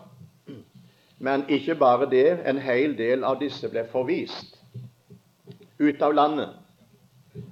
Men 1.19 1.45
ikke 1.49 1.75
bare 1.75 2.11
det, 2.11 2.41
en 2.47 2.59
hel 2.59 2.97
del 2.99 3.25
av 3.25 3.39
disse 3.41 3.69
ble 3.71 3.87
forvist 3.93 4.59
ut 5.79 6.03
av 6.03 6.15
landet. 6.15 6.49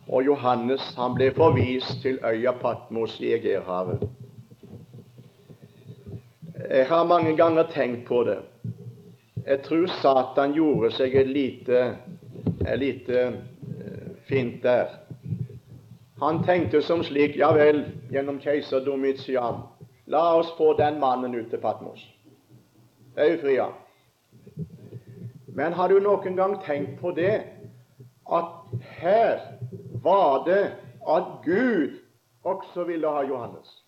Og 0.09 0.25
Johannes 0.27 0.83
han 0.97 1.15
ble 1.15 1.31
forvist 1.35 2.03
til 2.03 2.19
øya 2.25 2.53
Patmos 2.61 3.19
i 3.21 3.33
Egerhavet. 3.35 4.03
Jeg 6.71 6.87
har 6.89 7.05
mange 7.05 7.37
ganger 7.37 7.67
tenkt 7.73 8.07
på 8.09 8.23
det. 8.25 8.39
Jeg 9.47 9.63
tror 9.63 9.87
Satan 9.87 10.53
gjorde 10.55 10.93
seg 10.95 11.15
et 11.19 11.27
lite, 11.27 11.79
et 12.63 12.79
lite 12.79 13.23
fint 14.29 14.63
der. 14.63 14.87
Han 16.23 16.45
tenkte 16.47 16.83
som 16.83 17.03
slik 17.03 17.35
Ja 17.37 17.51
vel, 17.57 17.83
gjennom 18.13 18.39
keiser 18.39 18.85
Domitian, 18.85 19.65
la 20.07 20.23
oss 20.39 20.53
få 20.57 20.73
den 20.79 21.01
mannen 21.03 21.35
ut 21.35 21.51
til 21.51 21.59
Patmos. 21.59 22.05
Eufria. 23.19 23.67
Men 25.47 25.73
har 25.73 25.89
du 25.89 25.99
noen 26.01 26.37
gang 26.39 26.57
tenkt 26.63 27.01
på 27.01 27.11
det 27.17 27.43
at 28.31 28.53
her 29.03 29.43
var 30.05 30.45
det 30.47 30.65
at 31.03 31.33
Gud 31.45 31.99
også 32.45 32.87
ville 32.87 33.11
ha 33.11 33.27
Johannes? 33.27 33.83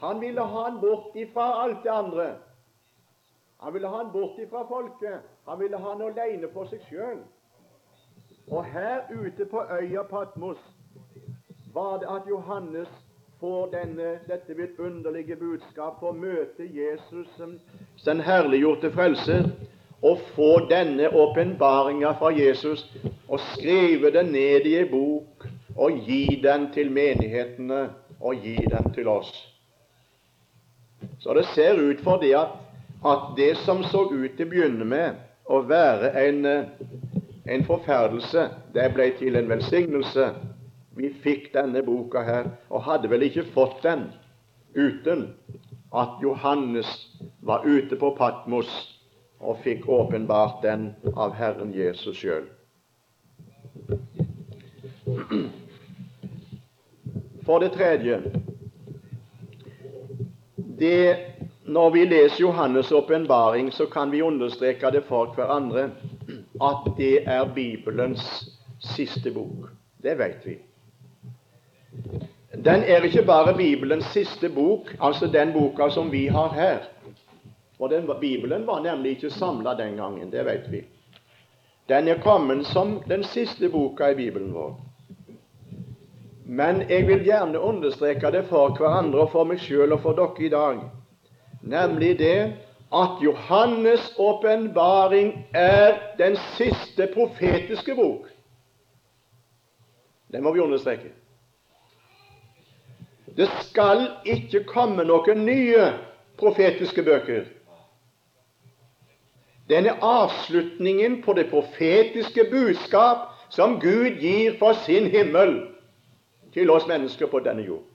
Han 0.00 0.20
ville 0.20 0.40
ha 0.40 0.64
han 0.70 0.80
bort 0.80 1.12
ifra 1.14 1.52
alt 1.64 1.84
det 1.84 1.92
andre. 1.92 2.30
Han 3.60 3.74
ville 3.74 3.88
ha 3.88 3.96
han 3.96 4.12
bort 4.12 4.38
ifra 4.38 4.64
folket. 4.68 5.20
Han 5.46 5.60
ville 5.60 5.76
ha 5.76 5.92
han 5.92 6.02
alene 6.02 6.48
for 6.52 6.68
seg 6.70 6.80
sjøl. 6.88 7.20
Og 8.50 8.64
her 8.64 9.10
ute 9.12 9.44
på 9.46 9.62
øya 9.80 10.02
Patmos 10.10 10.58
var 11.74 11.98
det 12.02 12.08
at 12.10 12.28
Johannes 12.28 12.88
får 13.40 13.70
denne, 13.72 14.18
dette 14.28 14.56
vidunderlige 14.56 15.36
budskap, 15.36 16.00
får 16.00 16.12
møte 16.12 16.66
Jesus 16.66 17.28
som 17.36 17.54
den 18.04 18.20
herliggjorte 18.20 18.90
frelser, 18.92 19.46
og 20.02 20.18
få 20.34 20.50
denne 20.70 21.10
åpenbaringa 21.12 22.14
fra 22.18 22.30
Jesus 22.32 22.86
og 23.28 23.40
skrive 23.52 24.10
den 24.10 24.32
ned 24.32 24.66
i 24.66 24.74
ei 24.80 24.86
bok 24.88 25.44
og 25.76 25.98
gi 26.06 26.40
den 26.42 26.70
til 26.74 26.90
menighetene 26.92 27.82
og 28.20 28.40
gi 28.40 28.56
den 28.72 28.92
til 28.96 29.08
oss. 29.08 29.30
Så 31.20 31.34
det 31.36 31.44
ser 31.54 31.80
ut 31.80 32.00
for 32.04 32.16
det 32.16 32.32
at, 32.36 32.56
at 33.04 33.30
det 33.36 33.54
som 33.64 33.84
så 33.88 34.06
ut 34.10 34.36
til 34.36 34.46
å 34.46 34.50
begynne 34.50 34.84
med 34.84 35.20
å 35.50 35.62
være 35.66 36.12
en 36.20 36.44
en 37.50 37.64
forferdelse, 37.64 38.48
det 38.74 38.86
ble 38.94 39.10
til 39.18 39.36
en 39.36 39.48
velsignelse. 39.50 40.28
Vi 40.94 41.10
fikk 41.22 41.50
denne 41.54 41.82
boka 41.82 42.22
her, 42.22 42.50
og 42.70 42.84
hadde 42.86 43.10
vel 43.10 43.24
ikke 43.26 43.48
fått 43.54 43.82
den 43.82 44.10
uten 44.74 45.30
at 45.90 46.20
Johannes 46.22 46.90
var 47.42 47.66
ute 47.66 47.96
på 47.98 48.12
Patmos 48.18 48.70
og 49.40 49.58
fikk 49.64 49.88
åpenbart 49.88 50.60
den 50.62 50.92
av 51.16 51.34
Herren 51.34 51.72
Jesus 51.74 52.20
sjøl. 52.20 52.46
For 57.46 57.58
det 57.58 57.72
tredje 57.74 58.20
det, 60.78 61.16
Når 61.70 61.90
vi 61.90 62.04
leser 62.04 62.44
Johannes' 62.44 62.92
åpenbaring, 62.92 63.72
så 63.72 63.86
kan 63.86 64.10
vi 64.10 64.22
understreke 64.22 64.90
det 64.90 65.04
for 65.06 65.30
hverandre 65.36 65.84
at 66.60 66.88
det 66.96 67.22
er 67.26 67.52
Bibelens 67.54 68.24
siste 68.82 69.30
bok. 69.30 69.70
Det 70.02 70.16
vet 70.18 70.42
vi. 70.44 70.56
Den 72.64 72.82
er 72.82 73.06
ikke 73.06 73.22
bare 73.22 73.54
Bibelens 73.54 74.10
siste 74.10 74.48
bok, 74.48 74.96
altså 75.00 75.26
den 75.26 75.52
boka 75.52 75.90
som 75.90 76.10
vi 76.12 76.26
har 76.26 76.48
her. 76.48 76.78
For 77.78 77.86
den, 77.86 78.10
Bibelen 78.20 78.66
var 78.66 78.82
nemlig 78.82 79.10
ikke 79.10 79.30
samla 79.30 79.74
den 79.74 79.96
gangen, 79.96 80.32
det 80.32 80.44
vet 80.44 80.66
vi. 80.72 80.84
Den 81.88 82.08
er 82.08 82.18
kommet 82.18 82.66
som 82.66 83.02
den 83.08 83.24
siste 83.24 83.68
boka 83.68 84.10
i 84.10 84.14
Bibelen 84.14 84.54
vår. 84.54 84.80
Men 86.44 86.82
jeg 86.90 87.06
vil 87.06 87.24
gjerne 87.24 87.60
understreke 87.60 88.30
det 88.30 88.48
for 88.48 88.74
hverandre 88.74 89.20
og 89.20 89.30
for 89.30 89.46
meg 89.46 89.62
sjøl 89.62 89.92
og 89.92 90.02
for 90.02 90.18
dere 90.18 90.46
i 90.46 90.50
dag, 90.50 90.80
nemlig 91.60 92.18
det 92.18 92.56
at 92.92 93.22
Johannes' 93.22 94.14
åpenbaring 94.18 95.46
er 95.54 95.98
den 96.18 96.36
siste 96.36 97.08
profetiske 97.14 97.94
bok. 97.94 98.26
Det 100.32 100.42
må 100.42 100.52
vi 100.52 100.60
understreke. 100.60 101.12
Det 103.36 103.48
skal 103.60 104.08
ikke 104.26 104.64
komme 104.64 105.04
noen 105.04 105.44
nye 105.46 105.86
profetiske 106.38 107.02
bøker. 107.02 107.44
Denne 109.70 109.94
avslutningen 110.02 111.22
på 111.22 111.32
det 111.32 111.46
profetiske 111.50 112.44
budskap 112.50 113.28
som 113.50 113.78
Gud 113.80 114.18
gir 114.18 114.58
for 114.58 114.74
sin 114.86 115.06
himmel 115.06 115.60
til 116.54 116.70
oss 116.70 116.88
mennesker 116.90 117.30
på 117.30 117.38
denne 117.38 117.62
jord. 117.62 117.89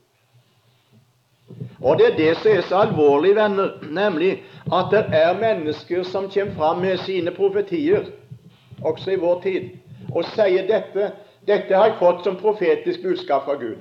Og 1.82 1.98
det 1.98 2.06
er 2.06 2.16
det 2.16 2.36
som 2.36 2.50
er 2.52 2.60
så 2.60 2.78
alvorlig, 2.86 3.34
venner, 3.36 3.76
nemlig 3.90 4.42
at 4.72 4.88
det 4.90 5.04
er 5.12 5.40
mennesker 5.40 6.02
som 6.02 6.30
kommer 6.30 6.54
fram 6.54 6.80
med 6.80 6.96
sine 7.04 7.30
profetier, 7.30 8.08
også 8.82 9.10
i 9.10 9.20
vår 9.20 9.40
tid, 9.42 9.70
og 10.14 10.24
sier 10.32 10.66
dette 10.68 11.12
dette 11.46 11.76
har 11.76 11.92
jeg 11.92 11.98
fått 12.00 12.24
som 12.26 12.36
profetisk 12.40 13.02
budskap 13.02 13.44
fra 13.46 13.54
Gud. 13.54 13.78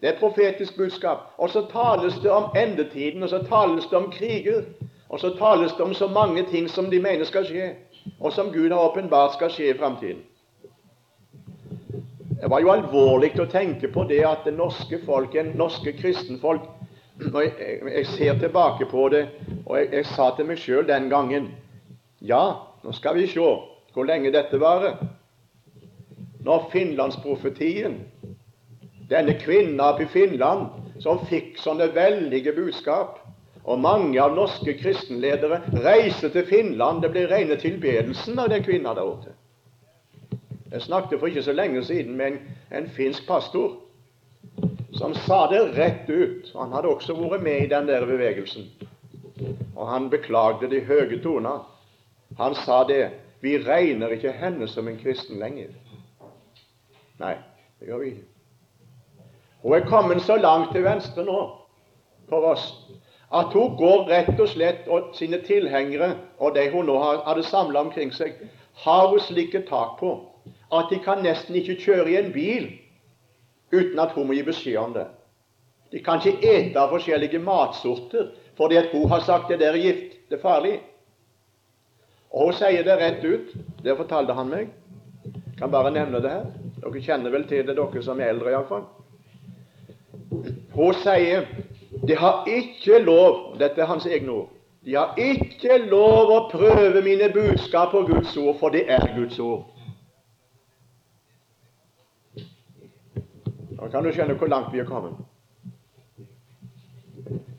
Det 0.00 0.08
er 0.08 0.14
et 0.14 0.20
profetisk 0.20 0.76
budskap. 0.76 1.34
Og 1.36 1.50
så 1.50 1.66
tales 1.72 2.16
det 2.22 2.30
om 2.30 2.54
endetiden, 2.56 3.22
og 3.22 3.28
så 3.28 3.42
tales 3.44 3.84
det 3.90 3.98
om 3.98 4.10
kriger. 4.12 4.62
Og 5.08 5.20
så 5.20 5.34
tales 5.36 5.72
det 5.72 5.84
om 5.84 5.94
så 5.94 6.08
mange 6.08 6.46
ting 6.50 6.70
som 6.70 6.90
de 6.90 7.00
mener 7.00 7.24
skal 7.24 7.44
skje, 7.44 7.74
og 8.20 8.32
som 8.32 8.52
Gud 8.52 8.70
har 8.70 8.80
åpenbart 8.80 9.34
skal 9.36 9.50
skje 9.52 9.70
i 9.74 9.78
framtiden. 9.78 10.22
Det 12.40 12.50
var 12.50 12.62
jo 12.62 12.70
alvorlig 12.70 13.32
å 13.42 13.48
tenke 13.50 13.90
på 13.90 14.04
det 14.06 14.20
at 14.26 14.44
det 14.46 14.54
norske 14.54 15.00
folk, 15.06 15.34
en 15.34 15.56
norske 15.58 15.92
kristenfolk 15.98 16.68
og 17.18 17.40
jeg, 17.42 17.78
jeg, 17.82 18.06
ser 18.06 18.36
tilbake 18.38 18.86
på 18.86 19.08
det, 19.10 19.24
og 19.66 19.78
jeg, 19.78 19.88
jeg 19.92 20.06
sa 20.12 20.28
til 20.36 20.46
meg 20.46 20.60
sjøl 20.62 20.86
den 20.86 21.08
gangen 21.10 21.48
Ja, 22.22 22.42
nå 22.84 22.94
skal 22.94 23.18
vi 23.18 23.26
se 23.30 23.42
hvor 23.94 24.06
lenge 24.06 24.30
dette 24.30 24.60
varer. 24.62 25.00
Når 26.46 26.68
finlandsprofetien 26.70 27.98
Denne 29.10 29.34
kvinnen 29.40 29.80
oppe 29.82 30.04
i 30.06 30.12
Finland 30.12 31.00
som 31.02 31.24
fikk 31.26 31.58
sånne 31.62 31.88
veldige 31.94 32.52
budskap 32.54 33.18
og 33.68 33.82
mange 33.82 34.20
av 34.22 34.36
norske 34.36 34.74
kristenledere 34.78 35.60
reiste 35.84 36.30
til 36.32 36.46
Finland. 36.48 37.02
Det 37.02 37.10
ble 37.12 37.26
rene 37.28 37.58
tilbedelsen 37.60 38.38
av 38.40 38.50
den 38.52 38.64
kvinna 38.64 38.94
der 38.96 39.10
ute. 39.10 39.34
Jeg 40.72 40.82
snakket 40.82 41.20
for 41.20 41.26
ikke 41.26 41.42
så 41.42 41.52
lenge 41.52 41.84
siden 41.84 42.16
med 42.16 42.26
en, 42.26 42.38
en 42.72 42.88
finsk 42.90 43.26
pastor 43.26 43.76
som 44.92 45.14
sa 45.14 45.46
det 45.50 45.60
rett 45.78 46.10
ut. 46.10 46.50
Han 46.56 46.72
hadde 46.72 46.88
også 46.88 47.16
vært 47.16 47.42
med 47.42 47.64
i 47.64 47.70
den 47.70 47.88
der 47.88 48.06
bevegelsen. 48.06 48.66
Og 49.76 49.88
han 49.88 50.10
beklagde 50.10 50.70
de 50.70 50.80
høye 50.84 51.20
toner. 51.22 51.62
Han 52.38 52.54
sa 52.54 52.82
det. 52.88 53.10
Vi 53.40 53.56
regner 53.62 54.10
ikke 54.12 54.32
henne 54.34 54.66
som 54.68 54.88
en 54.88 54.98
kristen 54.98 55.38
lenger. 55.38 55.70
Nei, 57.18 57.36
det 57.78 57.88
gjør 57.88 58.02
vi 58.02 58.10
ikke. 58.12 58.26
Hun 59.62 59.74
er 59.74 59.86
kommet 59.86 60.22
så 60.22 60.36
langt 60.36 60.72
til 60.74 60.84
venstre 60.84 61.24
nå 61.26 61.38
for 62.28 62.52
oss 62.52 62.66
at 63.34 63.52
hun 63.52 63.76
går 63.76 64.06
rett 64.08 64.40
og 64.40 64.48
slett 64.48 64.86
og 64.88 65.12
sine 65.16 65.40
tilhengere 65.44 66.14
og 66.38 66.54
de 66.56 66.64
hun 66.72 66.86
nå 66.88 66.96
hadde 67.26 67.44
samla 67.44 67.82
omkring 67.86 68.12
seg, 68.14 68.36
har 68.84 69.08
hun 69.10 69.20
slike 69.20 69.64
tak 69.68 69.98
på 70.00 70.12
at 70.72 70.90
de 70.90 70.98
kan 71.04 71.22
nesten 71.24 71.56
ikke 71.56 71.78
kjøre 71.80 72.10
i 72.10 72.18
en 72.20 72.32
bil 72.32 72.68
uten 73.72 73.98
at 73.98 74.12
hun 74.16 74.28
må 74.28 74.36
gi 74.36 74.44
beskjed 74.44 74.76
om 74.80 74.92
det. 74.96 75.06
De 75.92 76.02
kan 76.04 76.20
ikke 76.20 76.44
ete 76.44 76.80
av 76.80 76.92
forskjellige 76.92 77.40
matsorter 77.40 78.32
fordi 78.58 78.76
at 78.76 78.90
hun 78.92 79.08
har 79.08 79.24
sagt 79.24 79.48
det 79.48 79.60
der 79.60 79.76
er 79.76 79.82
gift, 79.82 80.16
det 80.28 80.38
er 80.38 80.42
farlig. 80.42 80.78
Og 82.30 82.50
hun 82.50 82.56
sier 82.58 82.84
det 82.84 82.98
rett 83.00 83.24
ut. 83.24 83.52
Det 83.84 83.96
fortalte 83.96 84.34
han 84.36 84.50
meg. 84.50 84.72
Jeg 85.24 85.60
kan 85.60 85.70
bare 85.70 85.92
nevne 85.94 86.20
det 86.20 86.32
her. 86.32 86.48
Dere 86.82 87.02
kjenner 87.02 87.32
vel 87.32 87.46
til 87.48 87.64
det, 87.66 87.76
dere 87.78 88.02
som 88.04 88.20
er 88.20 88.34
eldre 88.34 88.52
iallfall. 88.52 88.84
Hun 90.74 90.98
sier 91.02 91.46
de 92.08 92.14
har 92.14 92.44
ikke 92.46 93.00
lov 93.02 93.56
Dette 93.58 93.80
er 93.80 93.88
hans 93.90 94.06
egne 94.06 94.30
ord. 94.30 94.50
De 94.84 94.94
har 94.94 95.16
ikke 95.18 95.78
lov 95.88 96.30
å 96.30 96.38
prøve 96.52 97.00
mine 97.02 97.30
budskap 97.34 97.90
på 97.92 98.04
Guds 98.08 98.36
ord, 98.36 98.54
for 98.60 98.72
det 98.72 98.84
er 98.88 99.08
Guds 99.16 99.38
ord. 99.42 99.66
Nå 103.78 103.88
kan 103.92 104.02
du 104.02 104.10
skjønne 104.10 104.34
hvor 104.38 104.50
langt 104.50 104.72
vi 104.74 104.80
er 104.82 104.88
kommet. 104.88 105.18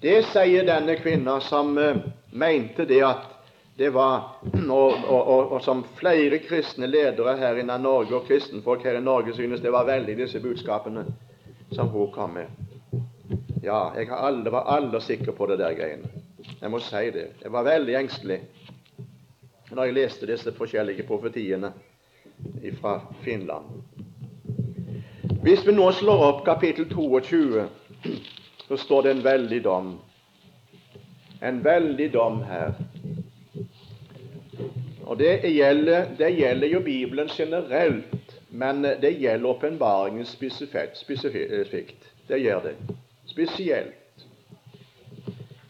Det 0.04 0.22
sier 0.32 0.66
denne 0.68 0.96
kvinna 1.00 1.38
som 1.44 1.78
uh, 1.78 2.02
mente 2.32 2.86
det 2.88 3.00
at 3.08 3.28
det 3.80 3.94
var 3.96 4.42
og, 4.80 4.94
og, 5.08 5.22
og, 5.22 5.52
og, 5.54 5.62
som 5.64 5.86
flere 6.00 6.42
kristne 6.44 6.88
ledere 6.88 7.38
her 7.40 7.60
i 7.62 7.64
Norge 7.68 8.18
og 8.18 8.28
kristenfolk 8.28 8.84
her 8.84 9.00
i 9.00 9.04
Norge 9.04 9.34
synes 9.38 9.64
det 9.64 9.72
var 9.72 9.88
veldig, 9.88 10.18
disse 10.20 10.42
budskapene 10.44 11.06
som 11.72 11.88
hun 11.94 12.12
kom 12.12 12.36
med. 12.36 12.48
Ja, 13.64 13.92
jeg 13.96 14.10
aldri, 14.12 14.52
var 14.52 14.68
aldri 14.76 15.02
sikker 15.04 15.36
på 15.36 15.48
det 15.52 15.60
der 15.62 15.76
greiene. 15.78 16.12
Jeg 16.60 16.72
må 16.72 16.80
si 16.84 17.06
det. 17.16 17.30
Jeg 17.44 17.52
var 17.54 17.68
veldig 17.68 17.96
engstelig 17.96 18.42
når 19.70 19.86
jeg 19.86 19.96
leste 19.96 20.28
disse 20.28 20.52
forskjellige 20.56 21.06
profetiene 21.08 21.72
fra 22.82 23.00
Finland. 23.24 23.99
Hvis 25.42 25.62
vi 25.68 25.72
nå 25.72 25.86
slår 25.96 26.22
opp 26.26 26.40
kapittel 26.44 26.84
22, 26.90 27.62
så 28.68 28.78
står 28.78 29.06
det 29.06 29.12
en 29.12 29.22
veldig 29.24 29.60
dom. 29.64 29.94
En 31.42 31.62
veldig 31.64 32.08
dom 32.14 32.42
her. 32.44 32.74
Og 35.08 35.16
det 35.20 35.38
gjelder, 35.48 36.10
det 36.20 36.34
gjelder, 36.36 36.68
jo 36.68 36.82
Bibelen 36.84 37.32
generelt, 37.32 38.36
men 38.50 38.84
det 38.84 39.14
gjelder 39.16 39.50
åpenbaringen 39.50 40.26
spesifikt. 40.26 42.12
Det 42.28 42.42
gjør 42.44 42.60
det. 42.68 42.76
Spesielt. 43.26 44.28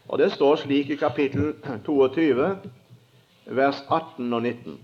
Og 0.08 0.18
Det 0.18 0.32
står 0.32 0.56
slik 0.56 0.90
i 0.90 0.96
kapittel 0.96 1.54
22, 1.86 2.56
vers 3.46 3.84
18 3.88 4.32
og 4.32 4.42
19. 4.42 4.80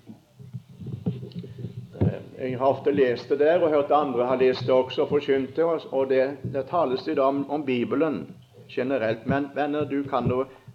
Jeg 2.39 2.59
har 2.59 2.67
ofte 2.67 2.93
lest 2.93 3.31
det 3.33 3.39
der 3.41 3.63
og 3.65 3.71
hørt 3.73 3.93
andre 3.97 4.27
har 4.29 4.37
lest 4.37 4.67
det 4.67 4.75
også 4.75 5.03
og 5.07 5.09
forkynt 5.09 5.57
det. 5.57 5.65
og 5.65 6.09
det, 6.09 6.37
det 6.53 6.67
tales 6.69 7.05
det 7.05 7.19
om, 7.19 7.51
om 7.51 7.65
Bibelen 7.65 8.37
generelt. 8.69 9.27
Men 9.27 9.51
venner, 9.55 9.85
du, 9.85 10.03
kan, 10.03 10.29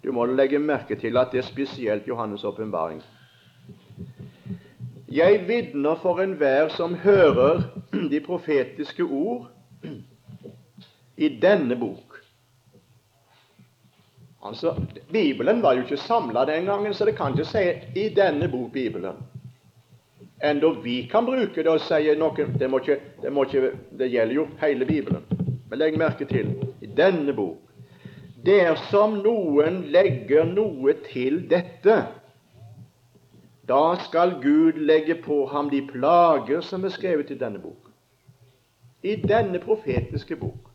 du 0.04 0.12
må 0.12 0.24
legge 0.26 0.58
merke 0.58 0.96
til 0.96 1.16
at 1.16 1.28
det 1.32 1.38
er 1.38 1.46
spesielt 1.46 2.08
Johannes' 2.08 2.46
åpenbaring. 2.46 3.02
Jeg 5.12 5.44
vitner 5.48 5.94
for 5.94 6.20
enhver 6.20 6.68
som 6.68 6.94
hører 6.94 7.62
de 8.10 8.20
profetiske 8.20 9.02
ord 9.04 9.50
i 11.16 11.28
denne 11.28 11.76
bok. 11.76 12.18
Altså, 14.44 14.74
Bibelen 15.12 15.62
var 15.62 15.72
jo 15.72 15.82
ikke 15.82 15.96
samla 15.96 16.44
den 16.44 16.64
gangen, 16.64 16.94
så 16.94 17.04
det 17.04 17.16
kan 17.16 17.32
ikke 17.32 17.44
si 17.44 17.58
'i 17.96 18.08
denne 18.08 18.48
bok 18.48 18.72
Bibelen'. 18.76 19.31
Enda 20.42 20.72
vi 20.82 21.02
kan 21.10 21.26
bruke 21.26 21.62
det 21.62 21.70
og 21.70 21.84
si 21.86 22.14
noe 22.18 22.46
det, 22.58 22.68
må 22.70 22.80
ikke, 22.82 22.98
det, 23.22 23.30
må 23.32 23.44
ikke, 23.46 23.76
det 23.98 24.08
gjelder 24.10 24.34
jo 24.34 24.46
hele 24.62 24.88
Bibelen. 24.88 25.22
Men 25.70 25.78
legg 25.78 25.98
merke 25.98 26.26
til 26.26 26.50
i 26.82 26.88
denne 26.90 27.32
bok. 27.36 27.60
Dersom 28.42 29.20
noen 29.22 29.84
legger 29.94 30.48
noe 30.50 30.96
til 31.06 31.44
dette, 31.50 32.00
da 33.70 33.82
skal 34.02 34.34
Gud 34.42 34.82
legge 34.82 35.14
på 35.22 35.44
ham 35.46 35.70
de 35.70 35.78
plager 35.86 36.60
som 36.66 36.82
er 36.84 36.90
skrevet 36.90 37.30
i 37.30 37.38
denne 37.38 37.62
bok. 37.62 37.92
I 39.06 39.14
denne 39.22 39.62
profetiske 39.62 40.36
bok. 40.36 40.72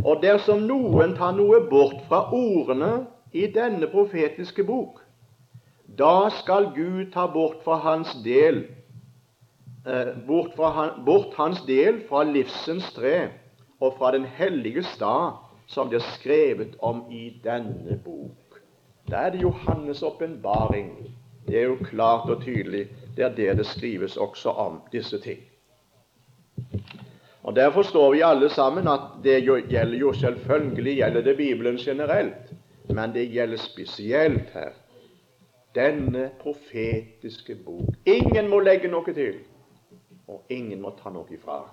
Og 0.00 0.24
dersom 0.24 0.64
noen 0.64 1.12
tar 1.18 1.36
noe 1.36 1.60
bort 1.68 2.00
fra 2.08 2.24
ordene 2.32 3.04
i 3.36 3.44
denne 3.52 3.86
profetiske 3.92 4.64
bok, 4.64 5.03
da 5.98 6.30
skal 6.30 6.70
Gud 6.74 7.12
ta 7.12 7.26
bort 7.26 7.62
fra 7.64 7.78
hans 7.84 8.14
del 8.24 8.64
eh, 9.86 10.12
bort, 10.26 10.54
fra 10.56 10.90
bort 11.06 11.34
hans 11.38 11.62
del 11.66 12.02
fra 12.08 12.22
livsens 12.28 12.92
tre 12.96 13.28
og 13.80 13.98
fra 13.98 14.12
den 14.16 14.24
hellige 14.24 14.82
stad 14.94 15.40
som 15.66 15.90
det 15.90 16.00
er 16.00 16.10
skrevet 16.14 16.76
om 16.84 17.04
i 17.10 17.28
denne 17.44 17.98
bok. 18.04 18.60
Da 19.10 19.26
er 19.26 19.34
det 19.34 19.44
Johannes' 19.44 20.04
åpenbaring 20.04 20.90
det 21.46 21.58
er 21.58 21.66
jo 21.68 21.76
klart 21.84 22.30
og 22.30 22.42
tydelig. 22.42 22.86
Det 23.16 23.24
er 23.24 23.34
det 23.36 23.56
det 23.58 23.66
skrives 23.66 24.16
også 24.16 24.50
om 24.50 24.80
disse 24.92 25.20
ting. 25.20 25.40
Og 27.42 27.56
Der 27.56 27.70
forstår 27.70 28.12
vi 28.12 28.20
alle 28.20 28.48
sammen 28.48 28.88
at 28.88 29.00
det 29.24 29.44
gjelder 29.44 29.98
jo 29.98 30.12
selvfølgelig 30.12 30.96
gjelder 30.96 31.22
det 31.22 31.36
Bibelen 31.36 31.76
generelt, 31.76 32.54
men 32.88 33.12
det 33.12 33.32
gjelder 33.32 33.56
spesielt 33.56 34.50
her. 34.54 34.72
Denne 35.74 36.30
profetiske 36.40 37.56
bok. 37.64 37.94
Ingen 38.06 38.48
må 38.48 38.60
legge 38.60 38.88
noe 38.88 39.14
til, 39.14 39.40
og 40.28 40.44
ingen 40.48 40.80
må 40.80 40.94
ta 40.98 41.10
noe 41.10 41.26
ifra. 41.34 41.64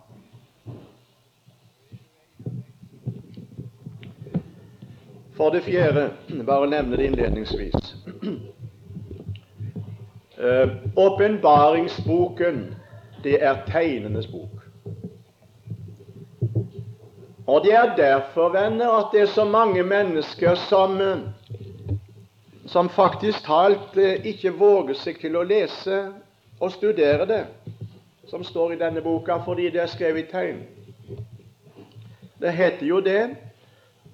For 5.38 5.50
det 5.50 5.64
fjerde, 5.64 6.12
bare 6.46 6.70
nevne 6.70 6.98
det 6.98 7.06
innledningsvis 7.06 7.96
Åpenbaringsboken, 10.98 12.60
uh, 12.70 12.76
det 13.24 13.44
er 13.44 13.62
tegnenes 13.68 14.28
bok. 14.28 14.62
Og 17.48 17.64
det 17.64 17.74
er 17.74 17.96
derfor, 17.96 18.50
venner, 18.50 18.90
at 18.90 19.06
det 19.14 19.22
er 19.22 19.26
så 19.26 19.46
mange 19.46 19.84
mennesker 19.84 20.56
som, 20.56 20.98
som 22.72 22.90
faktisk 22.90 23.44
talt 23.44 23.98
eh, 23.98 24.26
ikke 24.26 24.54
våger 24.56 24.96
seg 24.96 25.18
til 25.20 25.36
å 25.36 25.44
lese 25.44 26.06
og 26.62 26.72
studere 26.72 27.28
det 27.28 27.42
som 28.32 28.46
står 28.48 28.74
i 28.74 28.80
denne 28.80 29.02
boka, 29.04 29.42
fordi 29.44 29.68
det 29.74 29.82
er 29.84 29.92
skrevet 29.92 30.24
i 30.24 30.32
tegn. 30.32 30.62
Det 32.40 32.54
heter 32.56 32.86
jo 32.88 33.02
det 33.04 33.36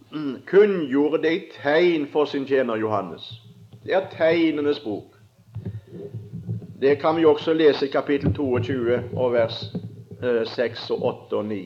mm, 0.09 0.41
kunngjorde 0.49 1.21
det 1.21 1.33
i 1.35 1.43
tegn 1.59 2.07
for 2.09 2.25
sin 2.25 2.47
tjener 2.49 2.81
Johannes. 2.81 3.29
Det 3.85 3.93
er 3.93 4.09
tegnenes 4.17 4.81
bok. 4.81 5.13
Det 6.81 6.97
kan 7.01 7.17
vi 7.17 7.25
også 7.25 7.53
lese 7.53 7.85
i 7.85 7.93
kapittel 7.93 8.33
22 8.33 9.03
og 9.13 9.33
vers 9.33 9.61
6 10.57 10.89
og 10.97 11.05
8 11.05 11.37
og 11.37 11.45
9. 11.45 11.61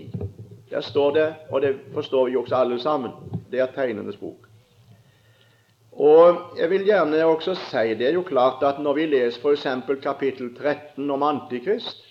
Der 0.71 0.81
står 0.81 1.11
det, 1.15 1.33
og 1.49 1.61
det 1.61 1.75
forstår 1.93 2.29
vi 2.29 2.35
også 2.35 2.55
alle 2.55 2.79
sammen, 2.79 3.11
det 3.51 3.59
er 3.59 3.71
tegnenes 3.75 4.19
bok. 4.19 4.50
Og 6.01 6.57
Jeg 6.57 6.69
vil 6.69 6.85
gjerne 6.85 7.25
også 7.29 7.53
si 7.67 7.93
det 7.93 8.07
er 8.07 8.15
jo 8.17 8.23
klart 8.25 8.63
at 8.65 8.79
når 8.81 8.93
vi 8.97 9.05
leser 9.05 9.41
f.eks. 9.41 9.67
kapittel 10.01 10.49
13 10.57 11.11
om 11.11 11.23
Antikrist, 11.23 12.01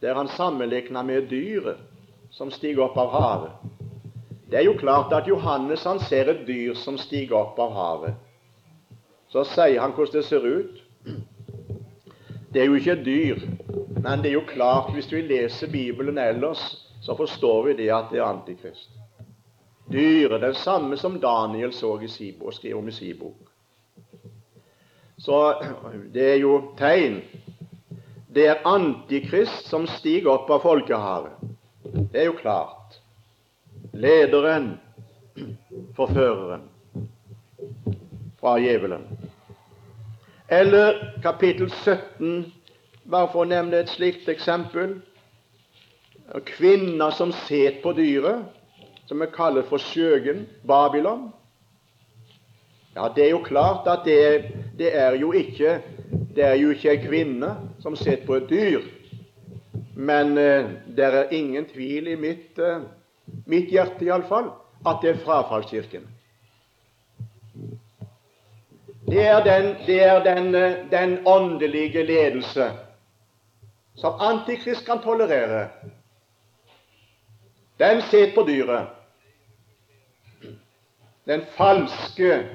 der 0.00 0.14
han 0.14 0.28
sammenligner 0.28 1.02
med 1.02 1.28
dyret 1.28 1.76
som 2.30 2.50
stiger 2.50 2.86
opp 2.86 2.96
av 2.96 3.12
havet 3.12 3.74
Det 4.50 4.58
er 4.60 4.64
jo 4.64 4.78
klart 4.80 5.12
at 5.12 5.28
Johannes 5.28 5.84
han 5.84 6.00
ser 6.00 6.30
et 6.32 6.46
dyr 6.46 6.74
som 6.74 6.96
stiger 6.98 7.36
opp 7.36 7.58
av 7.60 7.74
havet. 7.76 8.14
Så 9.28 9.44
sier 9.44 9.80
han 9.80 9.92
hvordan 9.92 10.14
det 10.14 10.24
ser 10.24 10.46
ut. 10.46 10.78
Det 12.52 12.62
er 12.62 12.70
jo 12.70 12.78
ikke 12.78 12.94
et 12.96 13.04
dyr, 13.04 13.42
men 14.00 14.22
det 14.22 14.30
er 14.30 14.38
jo 14.38 14.46
klart 14.48 14.94
hvis 14.94 15.12
vi 15.12 15.20
leser 15.28 15.68
Bibelen 15.68 16.18
ellers, 16.18 16.62
så 17.04 17.16
forstår 17.16 17.66
vi 17.66 17.76
det 17.82 17.90
at 17.92 18.08
det 18.12 18.22
er 18.22 18.30
Antikrist. 18.30 18.97
Dyret, 19.90 20.40
den 20.40 20.54
samme 20.54 20.96
som 20.96 21.20
Daniel 21.20 21.72
så 21.72 21.94
i 22.00 22.08
Sibo, 22.08 22.46
og 22.46 22.54
skrev 22.54 22.78
om 22.78 22.88
i 22.88 22.92
Sibo. 22.92 23.32
Så 25.18 25.38
det 26.12 26.26
er 26.32 26.36
jo 26.42 26.58
tegn. 26.78 27.22
Det 28.28 28.44
er 28.46 28.66
Antikrist 28.68 29.66
som 29.66 29.86
stiger 29.88 30.30
opp 30.34 30.50
av 30.52 30.60
folkehavet. 30.62 31.40
Det 32.12 32.20
er 32.20 32.28
jo 32.28 32.36
klart. 32.38 32.98
Lederen, 33.96 34.74
forføreren 35.96 36.68
fra 38.38 38.58
djevelen. 38.60 39.08
Eller 40.48 41.00
kapittel 41.24 41.72
17, 41.72 42.52
bare 43.08 43.32
for 43.32 43.42
å 43.42 43.48
nevne 43.48 43.80
et 43.80 43.90
slikt 43.90 44.28
eksempel. 44.28 44.98
Kvinner 46.52 47.10
som 47.16 47.32
set 47.48 47.80
på 47.82 47.96
dyret 47.96 48.57
som 49.08 49.20
vi 49.20 49.26
kaller 49.32 49.64
for 49.64 49.80
skjøgen, 49.80 50.46
Babylon. 50.66 51.30
Ja, 52.96 53.08
Det 53.16 53.24
er 53.24 53.30
jo 53.30 53.42
klart 53.44 53.88
at 53.88 54.04
det, 54.04 54.52
det 54.78 54.92
er 54.96 55.16
jo 55.16 55.32
ikke 55.32 55.80
det 56.38 56.44
er 56.46 56.54
jo 56.54 56.70
ikke 56.70 56.90
ei 56.92 56.98
kvinne 57.02 57.48
som 57.82 57.96
sitter 57.98 58.26
på 58.26 58.36
et 58.38 58.50
dyr. 58.50 58.84
Men 59.94 60.38
eh, 60.38 60.68
det 60.96 61.04
er 61.04 61.32
ingen 61.34 61.64
tvil 61.66 62.12
i 62.12 62.14
mitt, 62.14 62.58
eh, 62.62 62.84
mitt 63.46 63.72
hjerte 63.74 64.06
iallfall 64.06 64.52
at 64.86 65.02
det 65.02 65.10
er 65.10 65.24
frafallskirken. 65.24 66.04
Det 69.08 69.24
er 69.24 69.42
den, 69.42 69.72
det 69.86 69.98
er 70.04 70.22
den, 70.22 70.54
eh, 70.54 70.76
den 70.90 71.18
åndelige 71.26 72.04
ledelse 72.06 72.70
som 73.98 74.20
Antikrist 74.20 74.86
kan 74.86 75.02
tolerere. 75.02 75.68
Den 77.78 78.02
sitter 78.02 78.34
på 78.34 78.46
dyret 78.46 78.97
den 81.28 81.42
falske 81.56 82.48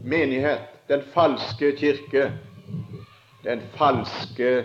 menighet, 0.00 0.60
den 0.88 1.02
falske 1.14 1.76
kirke, 1.76 2.32
den 3.44 3.60
falske, 3.74 4.64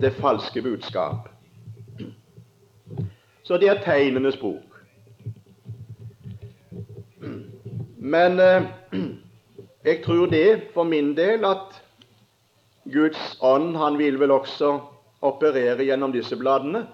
det 0.00 0.12
falske 0.12 0.62
budskap. 0.62 1.28
Så 3.42 3.56
det 3.56 3.68
er 3.68 3.80
tegnenes 3.84 4.36
bok. 4.36 4.64
Men 7.96 8.40
eh, 8.40 8.62
jeg 9.84 10.02
tror 10.04 10.26
det 10.26 10.62
for 10.74 10.84
min 10.84 11.14
del 11.16 11.44
at 11.48 11.80
Guds 12.92 13.38
ånd 13.40 13.76
han 13.76 13.96
vil 13.98 14.20
vel 14.20 14.30
også 14.30 14.78
operere 15.20 15.84
gjennom 15.84 16.12
disse 16.12 16.36
bladene. 16.36 16.84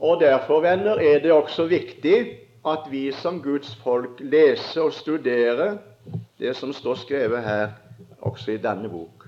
Og 0.00 0.20
derfor, 0.20 0.60
venner, 0.60 0.98
er 0.98 1.22
det 1.22 1.32
også 1.32 1.66
viktig 1.70 2.45
at 2.66 2.88
vi 2.90 3.12
som 3.12 3.42
Guds 3.42 3.74
folk 3.82 4.20
leser 4.20 4.82
og 4.82 4.92
studerer 4.92 5.76
det 6.38 6.56
som 6.56 6.72
står 6.72 6.94
skrevet 6.94 7.42
her, 7.42 7.68
også 8.20 8.56
i 8.56 8.62
denne 8.62 8.88
bok. 8.90 9.26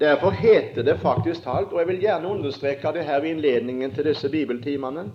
Derfor 0.00 0.30
heter 0.30 0.82
det 0.82 1.00
faktisk 1.00 1.42
talt, 1.42 1.72
og 1.72 1.80
jeg 1.80 1.88
vil 1.88 2.00
gjerne 2.00 2.28
understreke 2.28 2.92
det 2.94 3.04
her 3.04 3.20
ved 3.20 3.30
innledningen 3.30 3.94
til 3.94 4.04
disse 4.04 4.28
bibeltimene, 4.28 5.08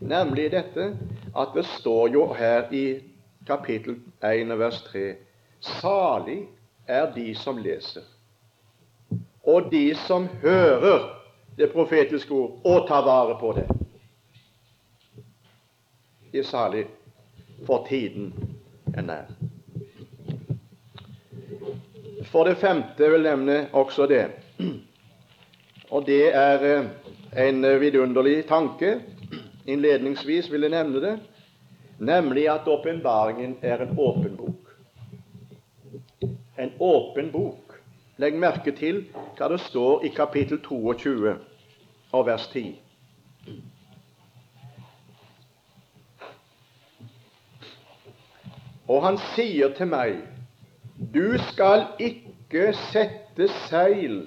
nemlig 0.00 0.50
dette 0.52 0.92
at 1.36 1.56
det 1.56 1.64
står 1.66 2.08
jo 2.08 2.32
her 2.32 2.70
i 2.70 3.00
kapittel 3.46 3.96
1 4.22 4.58
vers 4.58 4.82
3 4.82 5.14
Salig 5.60 6.46
er 6.88 7.10
de 7.14 7.34
som 7.34 7.58
leser, 7.58 8.04
og 9.42 9.72
de 9.72 9.94
som 10.06 10.28
hører 10.42 11.10
det 11.58 11.72
profetiske 11.72 12.32
ord, 12.32 12.60
og 12.64 12.88
tar 12.88 13.04
vare 13.04 13.36
på 13.40 13.52
det 13.56 13.66
er 16.38 16.42
salig, 16.46 16.86
for 17.66 17.86
tiden 17.88 18.32
er 18.94 19.02
nær. 19.02 19.30
For 22.30 22.46
det 22.46 22.60
femte 22.60 23.08
vil 23.10 23.26
jeg 23.26 23.36
nevne 23.36 23.68
også 23.72 24.06
det, 24.06 24.26
og 25.90 26.06
det 26.06 26.34
er 26.34 26.64
eh, 26.68 26.84
en 27.46 27.64
vidunderlig 27.80 28.44
tanke. 28.46 29.00
Innledningsvis 29.66 30.50
vil 30.52 30.66
jeg 30.66 30.70
nevne 30.70 31.00
det, 31.02 31.16
nemlig 31.98 32.46
at 32.50 32.68
åpenbaringen 32.68 33.56
er 33.62 33.82
en 33.82 33.98
åpen 33.98 34.36
bok. 34.36 34.70
En 36.58 36.72
åpen 36.80 37.32
bok. 37.32 37.76
Legg 38.20 38.36
merke 38.36 38.72
til 38.76 39.06
hva 39.38 39.48
det 39.48 39.60
står 39.64 40.04
i 40.04 40.12
kapittel 40.14 40.60
22 40.62 41.34
og 42.12 42.26
vers 42.26 42.46
10. 42.52 42.89
Og 48.90 49.04
han 49.04 49.18
sier 49.36 49.70
til 49.78 49.86
meg, 49.86 50.16
du 51.14 51.38
skal 51.52 51.86
ikke 52.02 52.72
sette 52.90 53.46
seil 53.68 54.24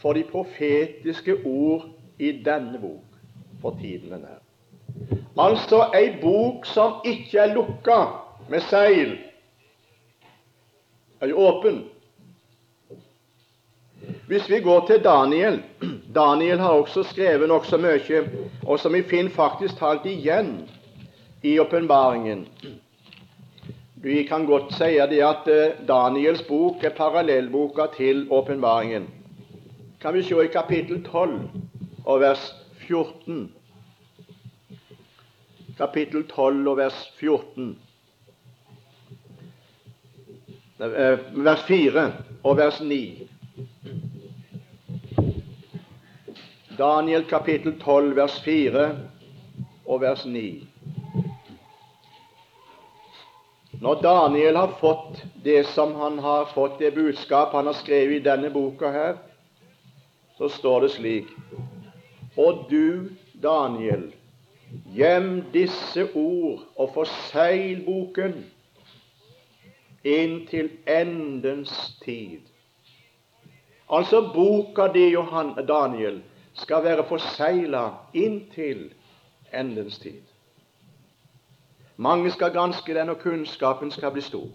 for 0.00 0.16
de 0.16 0.24
profetiske 0.28 1.38
ord 1.48 1.86
i 2.20 2.34
denne 2.44 2.80
bok, 2.82 3.16
for 3.62 3.78
tiden 3.80 4.20
er. 4.20 4.40
Altså 5.40 5.86
ei 5.96 6.10
bok 6.20 6.68
som 6.68 7.00
ikke 7.08 7.40
er 7.40 7.54
lukka 7.54 8.00
med 8.52 8.60
seil, 8.68 9.16
er 11.20 11.32
jo 11.32 11.40
åpen. 11.48 11.80
Hvis 14.28 14.48
vi 14.50 14.60
går 14.60 14.86
til 14.86 15.02
Daniel 15.04 15.62
Daniel 16.20 16.58
har 16.58 16.76
også 16.84 17.02
skrevet 17.02 17.48
nokså 17.48 17.80
mye, 17.80 18.22
og 18.66 18.78
som 18.80 18.92
vi 18.92 19.02
finner 19.02 19.32
faktisk 19.34 19.78
talt 19.78 20.06
igjen 20.06 20.68
i 21.42 21.58
åpenbaringen. 21.58 22.46
Vi 24.02 24.22
kan 24.22 24.46
godt 24.46 24.72
si 24.72 24.96
det 25.10 25.18
at 25.20 25.48
eh, 25.52 25.86
Daniels 25.88 26.40
bok 26.48 26.84
er 26.84 26.94
parallellboka 26.96 27.84
til 27.96 28.26
åpenbaringen. 28.32 29.10
Kan 30.00 30.14
vi 30.14 30.22
se 30.22 30.44
i 30.44 30.48
kapittel 30.48 31.02
12 31.04 31.50
og 32.04 32.20
vers 32.20 32.54
14. 32.86 33.52
Kapittel 35.76 36.24
12 36.28 36.68
og 36.68 36.76
vers 36.76 37.12
14. 37.18 37.78
Eh, 40.80 41.18
vers 41.44 41.62
4 41.68 42.12
og 42.42 42.56
vers 42.56 42.80
9. 42.80 43.28
Daniel 46.78 47.28
kapittel 47.28 47.78
12 47.80 48.16
vers 48.16 48.40
4 48.40 48.98
og 49.86 50.00
vers 50.00 50.26
9. 50.26 50.69
Når 53.80 54.02
Daniel 54.02 54.56
har 54.56 54.72
fått 54.80 55.22
det 55.42 55.64
som 55.72 55.94
han 55.94 56.18
har 56.18 56.44
fått, 56.44 56.78
det 56.78 56.90
budskap 56.94 57.52
han 57.52 57.66
har 57.66 57.76
skrevet 57.78 58.18
i 58.18 58.24
denne 58.24 58.50
boka 58.52 58.90
her, 58.92 59.14
så 60.36 60.48
står 60.52 60.80
det 60.84 60.90
slik 60.96 61.30
Og 62.36 62.66
du, 62.68 63.08
Daniel, 63.40 64.10
gjem 64.92 65.46
disse 65.52 66.04
ord 66.12 66.60
og 66.76 66.92
forsegl 66.94 67.80
boken 67.86 68.36
inntil 70.04 70.70
endens 70.84 71.72
tid. 72.04 72.44
Altså 73.88 74.20
boka 74.34 74.90
di, 74.92 75.08
Johan, 75.16 75.56
Daniel, 75.68 76.20
skal 76.54 76.84
være 76.84 77.08
forsegla 77.08 77.86
inntil 78.12 78.90
endens 79.52 79.98
tid. 79.98 80.29
Mange 82.00 82.30
skal 82.30 82.52
granske 82.52 82.94
den, 82.94 83.08
og 83.08 83.18
kunnskapen 83.18 83.90
skal 83.90 84.10
bli 84.10 84.22
stor. 84.24 84.46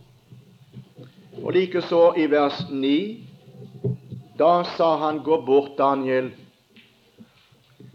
Og 1.44 1.52
likeså 1.54 2.14
i 2.18 2.26
vers 2.32 2.64
9. 2.72 3.28
Da 4.40 4.64
sa 4.78 4.96
han, 4.98 5.20
gå 5.24 5.38
bort, 5.46 5.76
Daniel, 5.78 6.32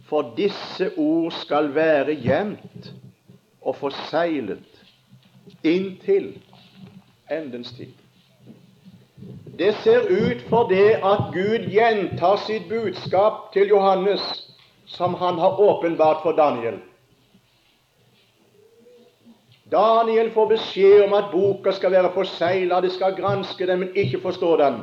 for 0.06 0.30
disse 0.36 0.92
ord 0.96 1.32
skal 1.32 1.74
være 1.74 2.14
gjemt 2.22 2.92
og 3.62 3.74
forseglet 3.76 4.84
inntil 5.66 6.28
endens 7.30 7.72
tid. 7.74 7.90
Det 9.58 9.72
ser 9.82 10.06
ut 10.10 10.44
for 10.48 10.70
det 10.70 10.92
at 11.02 11.26
Gud 11.34 11.66
gjentar 11.74 12.38
sitt 12.46 12.68
budskap 12.70 13.50
til 13.52 13.74
Johannes, 13.74 14.22
som 14.86 15.14
han 15.14 15.42
har 15.42 15.58
åpenbart 15.60 16.22
for 16.22 16.38
Daniel. 16.38 16.78
Daniel 19.70 20.30
får 20.34 20.48
beskjed 20.48 21.04
om 21.04 21.12
at 21.14 21.30
boka 21.32 21.72
skal 21.72 21.92
være 21.92 22.10
forsegla, 22.14 22.80
de 22.80 22.90
skal 22.90 23.14
granske 23.16 23.66
den, 23.66 23.78
men 23.78 23.92
ikke 23.94 24.20
forstå 24.20 24.56
den. 24.56 24.80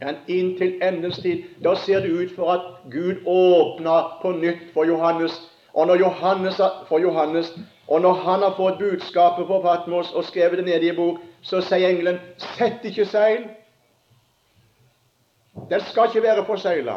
Men 0.00 0.16
inntil 0.28 0.78
endens 0.82 1.18
tid, 1.20 1.42
da 1.64 1.74
ser 1.76 2.00
det 2.00 2.10
ut 2.10 2.30
for 2.36 2.52
at 2.52 2.60
Gud 2.92 3.20
åpner 3.26 4.18
på 4.22 4.32
nytt 4.32 4.70
for 4.74 4.88
Johannes. 4.88 5.34
Og 5.74 5.86
når 5.86 5.94
Johannes, 5.94 6.60
for 6.88 6.98
Johannes, 6.98 7.52
og 7.88 8.00
når 8.00 8.12
han 8.12 8.42
har 8.42 8.54
fått 8.56 8.78
budskapet 8.78 9.46
på 9.46 9.60
Patmos 9.62 10.12
og 10.12 10.24
skrevet 10.24 10.58
det 10.58 10.64
ned 10.64 10.82
i 10.82 10.96
bok, 10.96 11.20
så 11.42 11.60
sier 11.60 11.88
engelen, 11.90 12.18
sett 12.56 12.84
ikke 12.84 13.04
seil. 13.04 13.44
Den 15.70 15.84
skal 15.90 16.08
ikke 16.08 16.22
være 16.22 16.46
forsegla. 16.46 16.96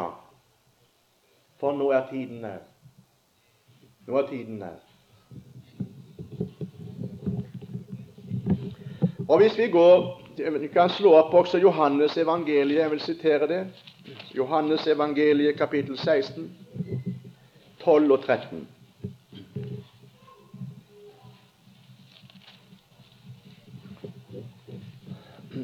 For 1.60 1.76
nå 1.76 1.90
er 1.92 2.08
tiden 2.10 2.40
nær. 2.46 2.62
Nå 4.06 4.18
er 4.18 4.26
tiden 4.30 4.58
nær. 4.62 4.83
Og 9.34 9.40
hvis 9.40 9.58
vi 9.58 9.66
går 9.68 10.20
Vi 10.60 10.68
kan 10.68 10.90
slå 10.90 11.12
opp 11.14 11.32
også 11.34 11.58
Johannes 11.58 12.16
evangeliet. 12.16 12.80
Jeg 12.80 12.90
vil 12.90 13.00
sitere 13.00 13.46
det. 13.48 13.66
Johannes 14.36 14.86
evangeliet 14.86 15.56
kapittel 15.58 15.98
16, 15.98 16.56
12 17.84 18.12
og 18.12 18.24
13. 18.24 18.68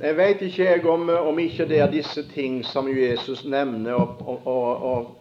Jeg 0.03 0.17
vet 0.17 0.43
ikke 0.43 0.65
jeg 0.65 0.87
om, 0.87 1.09
om 1.09 1.39
ikke 1.39 1.69
det 1.69 1.79
er 1.79 1.91
disse 1.91 2.29
ting 2.35 2.65
som 2.65 2.89
Jesus 2.99 3.45
nevner, 3.45 3.93
og, 3.93 4.47
og, 4.47 4.83
og, 4.83 5.17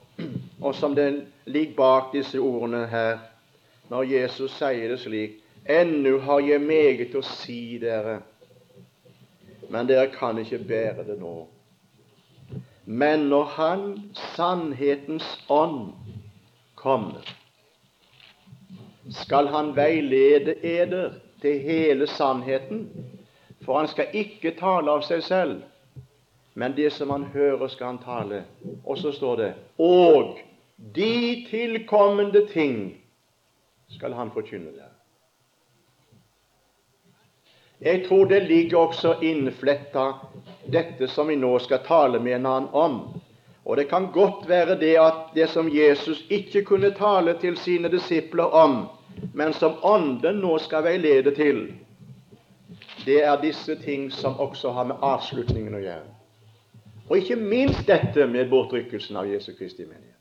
og, 0.62 0.76
som 0.76 0.96
det 0.96 1.26
ligger 1.46 1.76
bak 1.76 2.14
disse 2.14 2.40
ordene 2.40 2.88
her, 2.88 3.18
når 3.90 4.04
Jesus 4.04 4.58
sier 4.58 4.90
det 4.90 5.00
slik 5.00 5.38
Ennu 5.70 6.18
har 6.20 6.40
jeg 6.40 6.62
meget 6.62 7.16
å 7.16 7.22
si 7.22 7.78
dere, 7.78 8.22
men 9.70 9.88
dere 9.88 10.10
kan 10.14 10.38
ikke 10.38 10.64
bære 10.68 11.06
det 11.08 11.20
nå. 11.20 11.48
Men 12.86 13.28
når 13.30 13.44
Han, 13.44 13.86
sannhetens 14.36 15.28
ånd, 15.50 15.94
kommer, 16.76 17.22
skal 19.10 19.48
Han 19.48 19.76
veilede 19.76 20.56
eder 20.66 21.14
til 21.42 21.60
hele 21.60 22.08
sannheten 22.08 22.90
for 23.70 23.78
han 23.78 23.88
skal 23.88 24.16
ikke 24.18 24.56
tale 24.58 24.90
av 24.92 25.04
seg 25.06 25.20
selv, 25.22 25.60
men 26.58 26.74
det 26.74 26.90
som 26.96 27.12
han 27.14 27.28
hører, 27.34 27.68
skal 27.70 27.94
han 27.94 28.00
tale. 28.02 28.44
Og 28.84 28.98
så 28.98 29.12
står 29.14 29.36
det 29.38 29.50
Og 29.78 30.40
de 30.96 31.46
tilkommende 31.50 32.48
ting 32.50 32.98
skal 33.94 34.14
han 34.18 34.32
forkynne 34.34 34.72
der. 34.74 34.89
Jeg 37.80 38.06
tror 38.08 38.26
det 38.26 38.40
ligger 38.44 38.78
også 38.78 39.14
innfletta 39.22 40.14
dette 40.68 41.08
som 41.08 41.28
vi 41.32 41.36
nå 41.40 41.54
skal 41.64 41.80
tale 41.86 42.20
med 42.20 42.36
en 42.36 42.46
annen 42.46 42.70
om. 42.76 42.98
Og 43.64 43.78
det 43.78 43.88
kan 43.90 44.10
godt 44.12 44.50
være 44.50 44.76
det 44.80 44.96
at 45.00 45.30
det 45.36 45.50
som 45.50 45.70
Jesus 45.72 46.24
ikke 46.30 46.64
kunne 46.66 46.92
tale 46.92 47.38
til 47.40 47.58
sine 47.58 47.92
disipler 47.92 48.44
om, 48.44 48.88
men 49.34 49.54
som 49.54 49.78
Ånden 49.84 50.42
nå 50.44 50.58
skal 50.58 50.84
veilede 50.84 51.36
til, 51.36 51.68
det 53.06 53.24
er 53.24 53.42
disse 53.42 53.76
ting 53.76 54.12
som 54.12 54.40
også 54.40 54.72
har 54.72 54.84
med 54.90 55.00
avslutningen 55.02 55.76
å 55.76 55.84
gjøre. 55.84 56.08
Og 57.10 57.18
ikke 57.18 57.36
minst 57.36 57.88
dette 57.88 58.28
med 58.28 58.50
bortrykkelsen 58.50 59.18
av 59.18 59.30
Jesu 59.30 59.54
Kristi 59.58 59.86
menighet. 59.86 60.16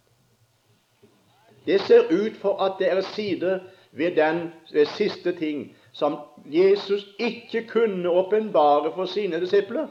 Det 1.66 1.80
ser 1.80 2.06
ut 2.10 2.36
for 2.40 2.62
at 2.64 2.78
det 2.78 2.88
er 2.88 3.00
sider 3.12 3.58
ved 3.92 4.16
den 4.16 4.50
ved 4.72 4.86
siste 4.94 5.32
ting 5.32 5.74
som 5.98 6.16
Jesus 6.46 7.06
ikke 7.18 7.64
kunne 7.66 8.10
åpenbare 8.10 8.92
for 8.94 9.04
sine 9.10 9.40
disipler. 9.40 9.86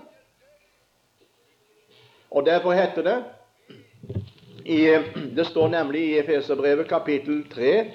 Og 2.31 2.45
Derfor 2.45 2.71
heter 2.71 3.03
det 3.03 3.23
i, 4.65 4.79
Det 5.35 5.45
står 5.47 5.67
nemlig 5.67 6.01
i 6.05 6.17
Efeserbrevet 6.19 6.87
kapittel 6.87 7.49
3 7.49 7.91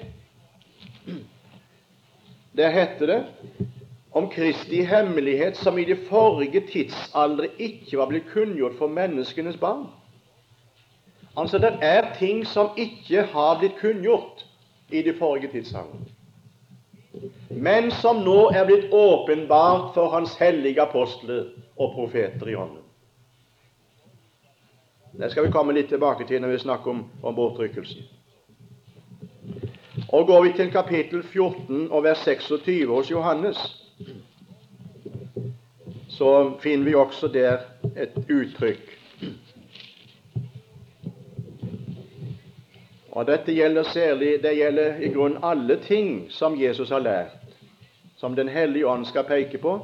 Der 2.57 2.69
heter 2.69 3.05
det 3.05 3.25
om 4.11 4.29
Kristi 4.29 4.83
hemmelighet 4.83 5.57
som 5.57 5.77
i 5.77 5.85
de 5.85 5.95
forrige 6.09 6.61
tidsaldre 6.67 7.47
ikke 7.59 7.97
var 7.97 8.09
blitt 8.11 8.29
kunngjort 8.33 8.77
for 8.77 8.87
menneskenes 8.87 9.57
barn. 9.57 9.87
Altså, 11.37 11.57
det 11.57 11.71
er 11.81 12.13
ting 12.19 12.47
som 12.47 12.69
ikke 12.77 13.23
har 13.23 13.59
blitt 13.59 13.79
kunngjort 13.81 14.45
i 14.91 15.01
de 15.01 15.15
forrige 15.17 15.49
tidsaldre, 15.51 15.97
men 17.49 17.91
som 17.91 18.23
nå 18.25 18.49
er 18.51 18.65
blitt 18.65 18.93
åpenbart 18.93 19.93
for 19.93 20.09
Hans 20.13 20.33
hellige 20.39 20.81
apostler 20.81 21.51
og 21.77 21.93
profeter 21.93 22.49
i 22.49 22.55
ånden. 22.55 22.81
Det 25.13 25.29
skal 25.31 25.45
vi 25.45 25.53
komme 25.53 25.75
litt 25.77 25.91
tilbake 25.93 26.25
til 26.25 26.41
når 26.41 26.55
vi 26.55 26.63
snakker 26.63 26.91
om, 26.91 27.03
om 27.21 27.35
bortrykkelsen. 27.37 28.01
Og 30.13 30.27
Går 30.27 30.41
vi 30.43 30.53
til 30.57 30.71
kapittel 30.73 31.23
14 31.23 31.91
og 31.91 32.03
vers 32.03 32.25
26 32.25 32.89
hos 32.89 33.11
Johannes, 33.11 33.61
så 36.09 36.57
finner 36.61 36.85
vi 36.85 36.95
også 36.95 37.27
der 37.33 37.65
et 37.97 38.17
uttrykk. 38.29 39.02
Og 43.13 43.27
Dette 43.29 43.53
gjelder 43.53 43.83
særlig 43.83 44.39
det 44.41 44.55
gjelder 44.57 44.95
i 45.05 45.11
grunnen 45.13 45.43
alle 45.45 45.77
ting 45.83 46.31
som 46.33 46.55
Jesus 46.57 46.89
har 46.89 47.03
lært, 47.05 47.35
som 48.17 48.35
Den 48.35 48.49
hellige 48.49 48.87
ånd 48.87 49.05
skal 49.05 49.23
peke 49.23 49.57
på. 49.57 49.75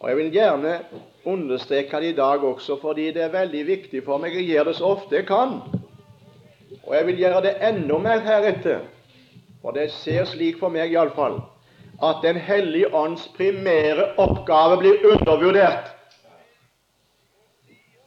Og 0.00 0.08
Jeg 0.08 0.16
vil 0.16 0.32
gjerne 0.32 0.78
understreke 1.24 2.00
det 2.00 2.12
i 2.12 2.16
dag 2.16 2.44
også, 2.44 2.76
fordi 2.80 3.06
det 3.12 3.22
er 3.22 3.32
veldig 3.32 3.66
viktig 3.66 4.04
for 4.04 4.20
meg. 4.20 4.36
Jeg 4.36 4.44
gjør 4.44 4.64
det 4.64 4.76
så 4.76 4.84
ofte 4.84 5.16
jeg 5.16 5.26
kan. 5.26 5.60
Og 6.84 6.94
jeg 6.94 7.06
vil 7.06 7.18
gjøre 7.18 7.42
det 7.42 7.54
enda 7.62 7.98
mer 7.98 8.20
heretter. 8.20 8.84
For 9.62 9.72
det 9.72 9.90
ser 9.90 10.24
slik 10.28 10.58
for 10.60 10.68
meg 10.68 10.92
iallfall 10.92 11.40
at 12.02 12.20
Den 12.22 12.36
hellige 12.36 12.94
ånds 12.94 13.28
primære 13.36 14.18
oppgave 14.18 14.76
blir 14.78 15.06
undervurdert 15.12 15.94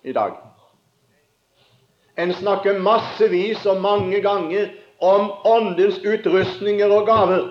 i 0.04 0.14
dag. 0.14 0.47
En 2.18 2.34
snakker 2.34 2.80
massevis 2.80 3.66
og 3.66 3.82
mange 3.82 4.22
ganger 4.22 4.70
om 5.02 5.32
åndens 5.46 6.00
utrustninger 6.00 6.90
og 6.90 7.06
gaver. 7.06 7.46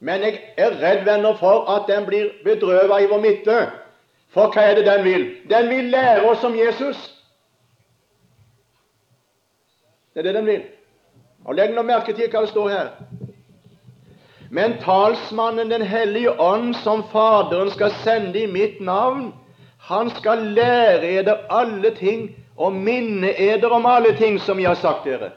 Men 0.00 0.22
jeg 0.26 0.40
er 0.58 0.74
redd, 0.82 1.04
venner, 1.06 1.36
for 1.38 1.70
at 1.70 1.86
den 1.86 2.06
blir 2.06 2.32
bedrøvet 2.44 3.04
i 3.04 3.10
vår 3.10 3.20
midte. 3.22 3.58
For 4.34 4.50
hva 4.50 4.64
er 4.70 4.80
det 4.80 4.86
den 4.88 5.04
vil? 5.04 5.26
Den 5.50 5.68
vil 5.70 5.92
lære 5.92 6.24
oss 6.30 6.44
om 6.44 6.56
Jesus. 6.58 6.98
Det 10.14 10.24
er 10.24 10.32
det 10.32 10.34
den 10.34 10.46
vil. 10.46 10.64
Og 11.44 11.54
Legg 11.54 11.74
nå 11.74 11.84
merke 11.86 12.14
til 12.16 12.30
hva 12.30 12.42
det 12.42 12.50
står 12.50 12.68
her. 12.72 12.90
Men 14.50 14.74
talsmannen 14.82 15.70
Den 15.70 15.82
hellige 15.82 16.34
ånd, 16.40 16.74
som 16.74 17.04
Faderen 17.12 17.70
skal 17.70 17.94
sende 18.02 18.42
i 18.42 18.46
mitt 18.46 18.80
navn, 18.80 19.32
han 19.78 20.10
skal 20.10 20.38
lære 20.58 21.22
dere 21.24 21.38
alle 21.50 21.94
ting 21.94 22.28
og 22.62 22.74
minne 22.74 23.32
eder 23.34 23.72
om 23.74 23.86
alle 23.90 24.14
ting 24.18 24.38
som 24.40 24.60
jeg 24.60 24.70
har 24.70 24.78
sagt 24.80 25.08
dere. 25.08 25.32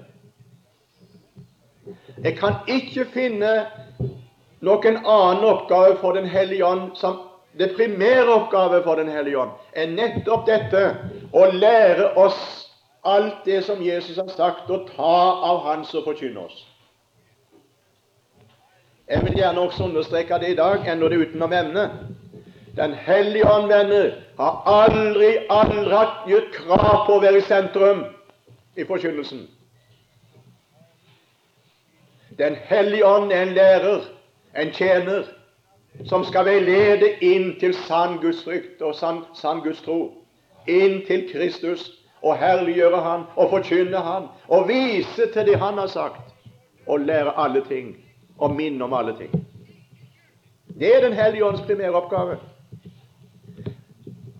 Jeg 2.23 2.37
kan 2.37 2.61
ikke 2.71 3.07
finne 3.13 3.53
noen 4.65 4.99
annen 5.01 5.45
oppgave 5.45 5.97
for 6.01 6.17
Den 6.17 6.29
hellige 6.29 6.65
ånd 6.65 6.93
som 6.97 7.17
det 7.57 7.73
primære 7.75 8.29
oppgave 8.33 8.83
for 8.83 8.95
Den 8.95 9.09
hellige 9.11 9.39
ånd 9.39 9.51
er 9.73 9.91
nettopp 9.91 10.45
dette 10.47 10.85
å 11.33 11.45
lære 11.51 12.13
oss 12.19 12.39
alt 13.05 13.45
det 13.45 13.61
som 13.65 13.83
Jesus 13.83 14.17
har 14.17 14.31
sagt, 14.33 14.69
og 14.69 14.87
ta 14.95 15.17
av 15.45 15.59
Hans 15.67 15.93
og 15.93 16.07
forkynne 16.07 16.41
oss. 16.41 16.63
Jeg 19.05 19.21
vil 19.21 19.37
gjerne 19.37 19.61
også 19.61 19.85
understreke 19.85 20.39
det 20.41 20.55
i 20.55 20.57
dag, 20.57 20.87
enda 20.89 21.09
det 21.09 21.19
er 21.19 21.27
utenom 21.29 21.53
emne. 21.53 21.83
Den 22.75 22.93
hellige 22.93 23.47
ånd, 23.47 23.67
venner, 23.67 24.11
har 24.37 24.63
aldri, 24.67 25.37
aldri 25.49 25.99
gitt 26.27 26.51
krav 26.57 27.05
på 27.07 27.15
å 27.15 27.21
være 27.23 27.39
i 27.39 27.45
sentrum 27.47 28.01
i 28.75 28.83
forkynnelsen. 28.83 29.45
Den 32.35 32.57
hellige 32.67 33.07
ånd 33.07 33.31
er 33.31 33.45
en 33.45 33.53
lærer, 33.55 34.01
en 34.59 34.73
tjener 34.75 35.29
som 36.09 36.25
skal 36.27 36.45
veilede 36.49 37.13
inn 37.23 37.53
til 37.59 37.71
sann 37.85 38.17
Guds 38.19 38.41
frykt 38.43 38.81
og 38.83 38.95
sann, 38.99 39.21
sann 39.39 39.61
Guds 39.63 39.79
tro, 39.85 40.11
inn 40.67 40.99
til 41.07 41.29
Kristus 41.29 41.87
og 42.25 42.35
herliggjøre 42.41 42.99
Han 43.05 43.23
og 43.35 43.53
forkynne 43.53 44.01
Han 44.03 44.27
og 44.47 44.67
vise 44.67 45.29
til 45.31 45.47
det 45.47 45.59
Han 45.61 45.79
har 45.79 45.87
sagt, 45.87 46.33
og 46.87 47.07
lære 47.07 47.37
alle 47.39 47.63
ting 47.69 47.95
og 48.37 48.51
minne 48.51 48.83
om 48.83 48.93
alle 48.93 49.15
ting. 49.17 49.31
Det 50.79 50.91
er 50.95 51.01
Den 51.07 51.13
hellige 51.13 51.45
ånds 51.45 51.61
primære 51.61 51.95
oppgave. 51.95 52.37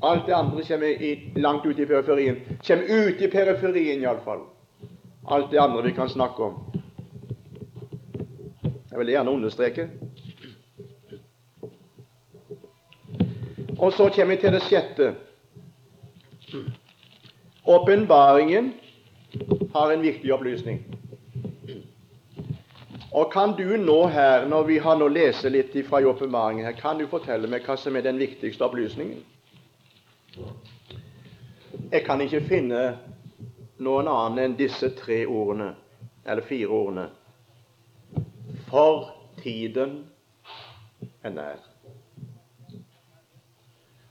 Alt 0.02 0.26
det 0.26 0.36
andre 0.36 0.64
kommer 0.64 0.88
i, 0.88 1.32
langt 1.36 1.66
ut 1.66 1.80
i 1.80 1.86
periferien. 1.86 2.42
Kommer 2.68 2.84
ut 2.84 3.22
i 3.22 3.28
periferien, 3.28 4.02
iallfall. 4.02 4.40
Alt 5.26 5.52
det 5.52 5.58
andre 5.58 5.84
vi 5.84 5.92
kan 5.92 6.10
snakke 6.10 6.44
om. 6.44 6.60
Jeg 8.92 9.00
vil 9.00 9.08
gjerne 9.08 9.32
understreke. 9.32 9.90
Og 13.78 13.94
så 13.94 14.10
kommer 14.10 14.36
vi 14.36 14.42
til 14.42 14.54
det 14.54 14.64
sjette. 14.64 15.14
Åpenbaringen 17.66 18.74
har 19.74 19.92
en 19.92 20.02
viktig 20.02 20.34
opplysning. 20.34 20.84
Og 23.12 23.32
kan 23.32 23.56
du 23.58 23.78
nå 23.78 24.08
her, 24.12 24.46
når 24.48 24.64
vi 24.64 24.78
har 24.78 24.98
nå 25.00 25.08
lest 25.08 25.48
litt 25.48 25.76
fra 25.88 26.02
åpenbaringen 26.04 26.66
her, 26.66 26.76
kan 26.76 27.00
du 27.00 27.08
fortelle 27.08 27.48
meg 27.48 27.64
hva 27.64 27.78
som 27.80 27.96
er 27.96 28.04
den 28.04 28.20
viktigste 28.20 28.64
opplysningen? 28.68 29.24
Jeg 31.92 32.04
kan 32.06 32.22
ikke 32.22 32.42
finne 32.48 32.82
noen 33.78 34.08
annen 34.08 34.42
enn 34.44 34.58
disse 34.60 34.90
tre 34.98 35.24
ordene, 35.28 35.74
eller 36.26 36.44
fire 36.48 36.68
ordene. 36.68 37.06
For 38.70 39.12
tiden 39.44 40.04
er 41.24 41.36
nær. 41.36 41.64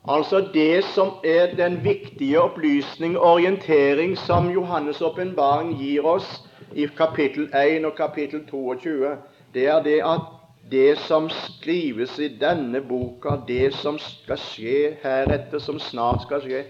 Altså 0.04 0.42
det 0.52 0.84
som 0.92 1.14
er 1.24 1.54
den 1.56 1.78
viktige 1.84 2.40
opplysning 2.40 3.16
orientering 3.18 4.18
som 4.18 4.50
Johannes' 4.52 5.00
åpenbaring 5.04 5.72
gir 5.80 6.04
oss 6.04 6.42
i 6.74 6.84
kapittel 6.96 7.48
1 7.56 7.86
og 7.88 7.94
kapittel 7.96 8.44
22, 8.50 9.16
det 9.54 9.66
er 9.66 9.80
det 9.82 10.00
at 10.04 10.33
det 10.70 10.98
som 10.98 11.28
skrives 11.30 12.18
i 12.18 12.28
denne 12.40 12.80
boka, 12.80 13.36
det 13.46 13.74
som 13.74 13.98
skal 14.00 14.40
skje 14.40 14.78
heretter, 15.02 15.60
som 15.60 15.78
snart 15.80 16.24
skal 16.24 16.40
skje, 16.44 16.62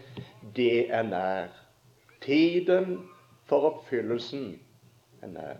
det 0.57 0.88
er 0.90 1.07
nær. 1.07 1.52
Tiden 2.24 2.98
for 3.48 3.68
oppfyllelsen 3.70 4.54
er 5.22 5.33
nær. 5.37 5.57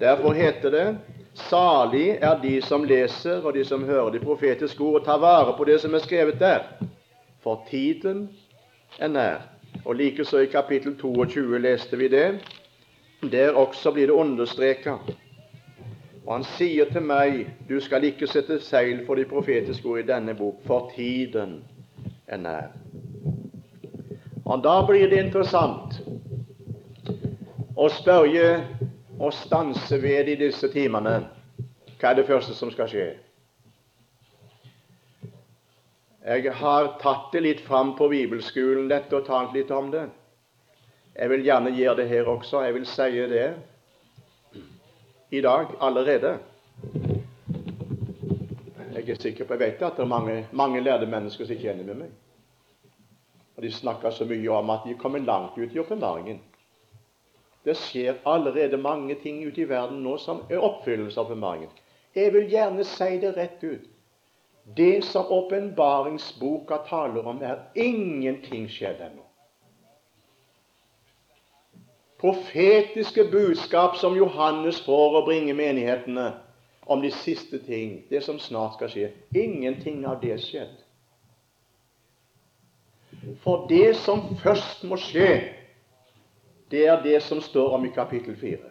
Derfor 0.00 0.32
heter 0.32 0.70
det 0.70 0.86
Salig 1.34 2.18
er 2.20 2.40
de 2.42 2.56
som 2.62 2.84
leser, 2.84 3.44
og 3.46 3.54
de 3.54 3.62
som 3.64 3.84
hører 3.84 4.10
de 4.10 4.20
profetiske 4.20 4.82
ord, 4.82 5.00
og 5.00 5.06
tar 5.06 5.20
vare 5.22 5.54
på 5.56 5.64
det 5.64 5.78
som 5.80 5.94
er 5.94 6.02
skrevet 6.04 6.40
der. 6.40 6.66
For 7.40 7.62
tiden 7.70 8.28
er 8.98 9.08
nær. 9.08 9.46
Og 9.84 9.94
likeså 9.96 10.42
i 10.42 10.50
kapittel 10.50 10.96
22 10.98 11.60
leste 11.62 11.96
vi 11.96 12.08
det. 12.08 12.40
Der 13.22 13.56
også 13.56 13.92
blir 13.94 14.10
det 14.10 14.16
understreka 14.16 14.96
og 16.26 16.34
han 16.34 16.44
sier 16.56 16.90
til 16.92 17.02
meg, 17.02 17.46
du 17.68 17.78
skal 17.80 18.04
ikke 18.04 18.28
sette 18.28 18.60
seil 18.62 19.04
for 19.06 19.16
de 19.16 19.24
profetiske 19.28 19.88
ord 19.88 20.02
i 20.02 20.08
denne 20.08 20.34
bok, 20.36 20.60
for 20.66 20.90
tiden 20.94 21.60
er 22.26 22.36
nær. 22.36 22.70
Og 24.44 24.62
Da 24.64 24.82
blir 24.86 25.08
det 25.08 25.24
interessant 25.24 26.00
å 27.76 27.88
spørre 27.88 28.66
og 29.20 29.32
stanse 29.32 30.02
ved 30.02 30.28
i 30.28 30.38
disse 30.40 30.68
timene 30.72 31.20
hva 32.00 32.10
er 32.10 32.16
det 32.16 32.26
første 32.26 32.54
som 32.56 32.70
skal 32.72 32.88
skje. 32.88 33.08
Jeg 36.24 36.52
har 36.52 36.94
tatt 37.00 37.32
det 37.32 37.42
litt 37.44 37.60
fram 37.64 37.94
på 37.96 38.08
bibelskolen, 38.08 38.88
dette, 38.88 39.16
og 39.16 39.26
talt 39.26 39.54
litt 39.56 39.70
om 39.70 39.90
det. 39.92 40.06
Jeg 41.16 41.30
vil 41.32 41.44
gjerne 41.44 41.72
gjøre 41.76 41.96
det 42.02 42.08
her 42.08 42.28
også. 42.28 42.62
Jeg 42.64 42.74
vil 42.74 42.86
si 42.88 43.08
det 43.32 43.46
i 45.30 45.40
dag 45.40 45.66
allerede. 45.80 46.38
Jeg 48.94 49.08
er 49.10 49.14
sikker 49.20 49.44
på, 49.44 49.54
jeg 49.54 49.60
vet 49.60 49.82
at 49.82 49.96
det 49.96 50.02
er 50.02 50.10
mange, 50.10 50.46
mange 50.52 50.80
lærde 50.80 51.06
mennesker 51.06 51.44
som 51.44 51.54
ikke 51.54 51.68
er 51.68 51.74
enig 51.74 51.86
med 51.86 52.00
meg. 52.02 52.10
Og 53.56 53.62
De 53.62 53.70
snakker 53.72 54.10
så 54.10 54.24
mye 54.24 54.50
om 54.50 54.70
at 54.74 54.86
de 54.88 54.96
kommer 54.98 55.22
langt 55.22 55.58
ut 55.58 55.74
i 55.74 55.78
åpenbaringen. 55.78 56.40
Det 57.64 57.76
skjer 57.76 58.18
allerede 58.26 58.76
mange 58.76 59.14
ting 59.22 59.42
ute 59.46 59.60
i 59.60 59.68
verden 59.68 60.02
nå 60.02 60.16
som 60.18 60.42
er 60.50 60.64
oppfyllelse 60.64 61.20
av 61.20 61.28
åpenbaringen. 61.30 61.70
Jeg 62.16 62.32
vil 62.34 62.50
gjerne 62.50 62.84
si 62.84 63.18
det 63.22 63.36
rett 63.36 63.64
ut. 63.64 63.88
Det 64.76 65.04
som 65.04 65.30
åpenbaringsboka 65.30 66.82
taler 66.88 67.26
om, 67.26 67.42
er 67.42 67.68
ingenting 67.74 68.68
skjedd 68.70 69.00
ennå 69.06 69.29
profetiske 72.20 73.24
budskap 73.32 73.96
som 73.96 74.16
Johannes 74.16 74.80
får 74.84 75.16
å 75.16 75.24
bringe 75.24 75.54
menighetene 75.56 76.32
om 76.90 77.00
de 77.02 77.10
siste 77.10 77.58
ting, 77.64 78.02
det 78.10 78.22
som 78.24 78.38
snart 78.38 78.76
skal 78.76 78.90
skje. 78.92 79.10
Ingenting 79.34 80.02
av 80.06 80.20
det 80.22 80.36
skjedde. 80.42 80.84
For 83.44 83.66
det 83.68 83.94
som 84.00 84.22
først 84.42 84.84
må 84.88 84.98
skje, 85.00 85.30
det 86.70 86.84
er 86.88 87.00
det 87.02 87.22
som 87.22 87.40
står 87.42 87.76
om 87.76 87.86
i 87.86 87.92
kapittel 87.94 88.36
4. 88.36 88.70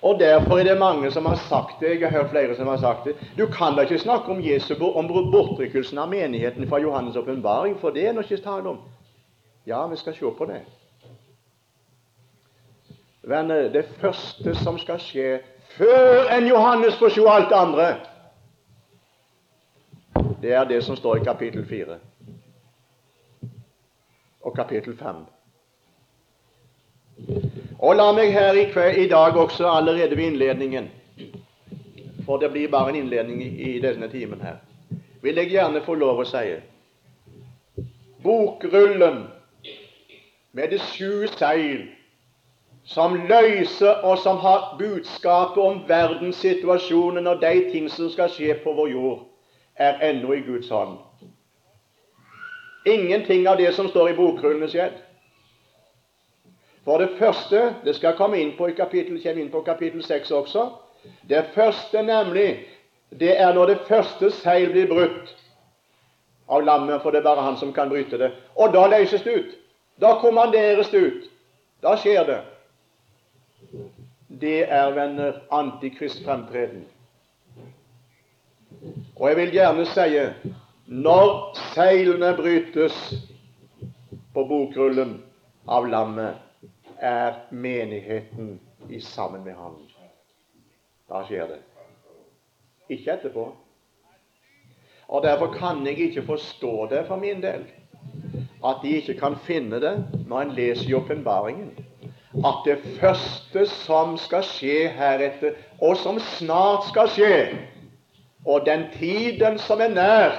Og 0.00 0.16
Derfor 0.20 0.58
er 0.58 0.64
det 0.64 0.78
mange 0.80 1.10
som 1.12 1.26
har 1.26 1.36
sagt 1.48 1.80
det. 1.80 2.00
Jeg 2.00 2.08
har 2.08 2.22
hørt 2.22 2.30
flere 2.30 2.56
som 2.56 2.68
har 2.72 2.78
sagt 2.80 3.04
det. 3.04 3.16
Du 3.36 3.46
kan 3.46 3.76
da 3.76 3.84
ikke 3.84 3.98
snakke 4.00 4.32
om 4.32 4.40
Jesu 4.40 4.74
om 4.80 5.10
bortrykkelsen 5.32 5.98
av 5.98 6.08
menigheten 6.08 6.68
fra 6.68 6.80
Johannes' 6.80 7.18
åpenbaring, 7.18 7.76
for 7.80 7.90
det 7.90 8.06
er 8.08 8.12
det 8.12 8.24
ikke 8.24 8.42
tale 8.44 8.68
om. 8.68 8.78
Ja, 9.64 9.86
vi 9.86 9.96
skal 9.96 10.14
se 10.14 10.30
på 10.38 10.44
det. 10.44 10.60
Venner, 13.22 13.68
det 13.68 13.84
første 14.00 14.54
som 14.54 14.78
skal 14.78 15.00
skje 15.04 15.40
før 15.76 16.30
en 16.32 16.46
Johannes 16.48 16.96
får 16.98 17.12
se 17.14 17.24
alt 17.28 17.50
det 17.50 17.58
andre, 17.58 17.88
det 20.40 20.54
er 20.56 20.64
det 20.64 20.80
som 20.84 20.96
står 20.96 21.20
i 21.20 21.24
kapittel 21.24 21.66
4 21.68 21.98
og 24.40 24.56
kapittel 24.56 24.96
5. 24.96 25.20
Og 27.78 27.96
la 27.96 28.06
meg 28.16 28.32
her 28.32 28.56
i, 28.56 28.64
kveld, 28.72 28.96
i 28.96 29.08
dag 29.08 29.36
også 29.36 29.68
allerede 29.68 30.16
ved 30.16 30.24
innledningen, 30.24 30.88
for 32.24 32.40
det 32.40 32.50
blir 32.52 32.72
bare 32.72 32.90
en 32.90 33.02
innledning 33.02 33.42
i 33.44 33.76
denne 33.80 34.08
timen 34.08 34.40
her, 34.40 34.56
vil 35.22 35.36
jeg 35.36 35.52
gjerne 35.52 35.84
få 35.84 35.94
lov 35.94 36.24
å 36.24 36.28
si 36.28 36.56
bokrullen 38.24 39.26
med 40.52 40.70
de 40.70 40.78
sju 40.78 41.26
seil, 41.36 41.88
som 42.84 43.14
løser 43.28 44.02
og 44.02 44.18
som 44.18 44.36
har 44.42 44.76
budskapet 44.78 45.62
om 45.62 45.82
verdenssituasjonen 45.88 47.26
og 47.26 47.42
de 47.42 47.70
ting 47.72 47.90
som 47.90 48.10
skal 48.10 48.32
skje 48.32 48.56
på 48.64 48.72
vår 48.74 48.88
jord, 48.90 49.20
er 49.76 50.00
ennå 50.10 50.32
i 50.32 50.42
Guds 50.46 50.68
hånd. 50.68 50.98
Ingenting 52.86 53.46
av 53.48 53.60
det 53.60 53.74
som 53.74 53.88
står 53.88 54.10
i 54.10 54.16
bokrullene, 54.16 54.68
skjedd. 54.68 54.96
For 56.84 56.98
det 56.98 57.10
første 57.18 57.74
Det 57.84 57.94
skal 57.96 58.16
komme 58.16 58.40
inn 58.40 58.56
på 58.56 58.68
i 58.68 58.72
kapittel, 58.72 59.20
kommer 59.22 59.42
inn 59.42 59.52
på 59.52 59.62
kapittel 59.62 60.02
6 60.02 60.30
også. 60.30 60.70
Det 61.28 61.44
første, 61.54 62.02
nemlig, 62.02 62.64
det 63.20 63.40
er 63.40 63.54
når 63.54 63.66
det 63.66 63.78
første 63.88 64.30
seil 64.30 64.70
blir 64.72 64.88
brutt 64.88 65.36
av 66.48 66.64
lammet, 66.64 67.02
for 67.02 67.10
det 67.10 67.20
er 67.20 67.28
bare 67.28 67.44
han 67.44 67.56
som 67.56 67.72
kan 67.72 67.88
bryte 67.88 68.18
det. 68.18 68.32
Og 68.56 68.72
da 68.74 68.86
løses 68.88 69.22
det 69.22 69.36
ut. 69.36 69.59
Da 70.00 70.20
kommanderes 70.20 70.90
det 70.90 70.98
ut. 70.98 71.30
Da 71.80 71.96
skjer 71.96 72.24
det. 72.24 72.40
Det 74.40 74.62
er, 74.64 74.92
venner, 74.96 75.42
antikrist 75.52 76.22
fremtreden. 76.24 76.86
Og 79.16 79.28
jeg 79.28 79.36
vil 79.36 79.52
gjerne 79.52 79.84
si 79.88 80.22
når 80.90 81.34
seilene 81.74 82.30
brytes 82.38 82.96
på 84.34 84.44
bokrullen 84.48 85.18
av 85.68 85.88
lammet, 85.90 86.38
er 87.00 87.36
menigheten 87.50 88.54
i 88.88 89.00
sammen 89.00 89.44
med 89.44 89.54
ham. 89.56 89.76
Da 91.08 91.22
skjer 91.28 91.52
det. 91.52 91.60
Ikke 92.88 93.18
etterpå. 93.18 93.46
Og 95.08 95.22
Derfor 95.22 95.52
kan 95.52 95.84
jeg 95.86 95.98
ikke 95.98 96.26
forstå 96.26 96.86
det 96.90 97.04
for 97.08 97.20
min 97.20 97.42
del 97.42 97.64
at 98.64 98.76
de 98.82 98.88
ikke 98.88 99.14
kan 99.20 99.36
finne 99.44 99.80
det 99.80 99.94
når 100.28 100.40
en 100.40 100.52
leser 100.56 100.88
i 100.88 100.94
åpenbaringen. 100.94 101.70
At 102.46 102.62
det 102.64 102.78
første 103.00 103.66
som 103.66 104.16
skal 104.18 104.44
skje 104.46 104.88
heretter, 104.94 105.56
og 105.80 105.96
som 105.96 106.20
snart 106.36 106.86
skal 106.88 107.08
skje, 107.10 107.34
og 108.46 108.66
den 108.66 108.86
tiden 108.94 109.58
som 109.58 109.80
er 109.80 109.90
nær, 109.94 110.36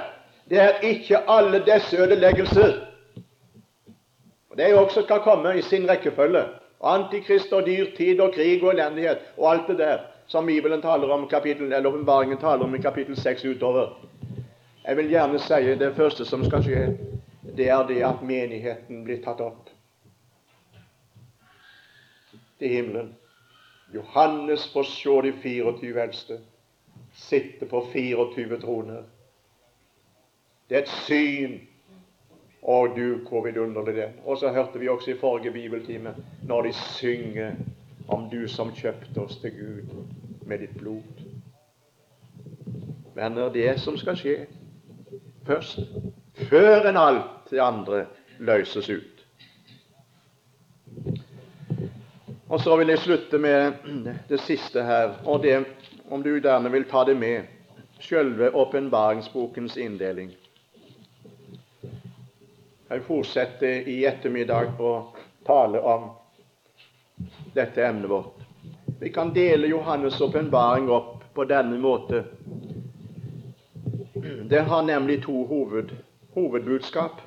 det 0.49 0.59
er 0.61 0.79
ikke 0.83 1.19
alle 1.29 1.63
disse 1.65 1.97
ødeleggelser. 1.97 2.73
Og 4.49 4.57
Det 4.57 4.65
er 4.65 4.69
jo 4.69 4.83
også 4.83 5.01
skal 5.01 5.19
komme 5.19 5.57
i 5.57 5.61
sin 5.61 5.89
rekkefølge. 5.89 6.43
Antikrist 6.83 7.53
og 7.53 7.65
dyrtid 7.65 8.19
og 8.19 8.33
krig 8.33 8.63
og 8.63 8.73
elendighet 8.73 9.17
og 9.37 9.51
alt 9.51 9.67
det 9.67 9.77
der 9.77 9.97
som 10.27 10.45
Bibelen 10.45 10.81
taler 10.81 11.09
om, 11.09 11.27
kapittel, 11.27 11.73
eller 11.73 11.89
åpenbaringen 11.89 12.37
taler 12.37 12.63
om 12.63 12.75
i 12.75 12.81
kapittel 12.81 13.17
6 13.17 13.45
utover. 13.45 13.87
Jeg 14.87 14.97
vil 14.97 15.09
gjerne 15.09 15.39
si 15.39 15.75
det 15.79 15.95
første 15.95 16.25
som 16.25 16.45
skal 16.45 16.63
skje, 16.63 16.97
det 17.57 17.69
er 17.69 17.87
det 17.87 18.03
at 18.07 18.21
menigheten 18.23 19.03
blir 19.03 19.23
tatt 19.23 19.41
opp 19.43 19.69
til 22.59 22.69
himmelen. 22.69 23.11
Johannes 23.93 24.67
får 24.73 24.87
se 24.87 25.17
de 25.27 25.33
24 25.43 26.01
eldste 26.01 26.39
sitte 27.13 27.65
på 27.65 27.87
24 27.93 28.61
troner. 28.61 29.03
Det 30.69 30.77
er 30.77 30.81
et 30.81 30.95
syn. 31.07 31.59
Og 32.61 32.95
du, 32.95 33.17
hvor 33.29 33.41
vidunderlig 33.41 33.95
det 33.95 34.03
er. 34.03 34.11
Og 34.25 34.37
så 34.37 34.51
hørte 34.53 34.79
vi 34.79 34.87
også 34.87 35.11
i 35.11 35.17
forrige 35.17 35.51
bibeltime 35.51 36.15
når 36.47 36.61
de 36.61 36.73
synger 36.73 37.55
om 38.07 38.29
du 38.29 38.47
som 38.47 38.69
kjøpte 38.75 39.17
oss 39.21 39.39
til 39.41 39.51
Gud 39.51 40.03
med 40.45 40.59
ditt 40.59 40.77
blod. 40.77 41.23
Venner, 43.15 43.49
det 43.49 43.79
som 43.79 43.97
skal 43.97 44.17
skje 44.17 44.35
først, 45.45 45.79
før 46.33 46.87
enn 46.89 46.97
alt 46.97 47.49
det 47.51 47.59
andre 47.63 48.05
løses 48.39 48.89
ut. 48.89 49.25
Og 52.51 52.59
så 52.59 52.75
vil 52.77 52.91
jeg 52.91 52.99
slutte 52.99 53.39
med 53.39 53.73
det 54.27 54.41
siste 54.43 54.83
her, 54.83 55.15
og 55.25 55.43
det, 55.43 55.63
om 56.09 56.23
du 56.23 56.33
dermed 56.39 56.71
vil 56.71 56.87
ta 56.89 57.05
det 57.07 57.15
med, 57.15 57.47
selve 58.01 58.49
åpenbaringsbokens 58.51 59.77
inndeling. 59.77 60.33
Jeg 62.91 63.03
fortsetter 63.07 63.87
i 63.87 64.01
ettermiddag 64.03 64.81
å 64.83 64.91
tale 65.47 65.79
om 65.79 66.09
dette 67.55 67.85
emnet 67.87 68.09
vårt. 68.11 68.41
Vi 68.99 69.09
kan 69.15 69.31
dele 69.33 69.71
Johannes' 69.71 70.19
åpenbaring 70.21 70.89
opp 70.91 71.23
på 71.33 71.45
denne 71.47 71.77
måte. 71.79 72.23
Det 74.51 74.59
har 74.67 74.83
nemlig 74.83 75.21
to 75.23 75.45
hoved, 75.47 75.95
hovedbudskap. 76.33 77.21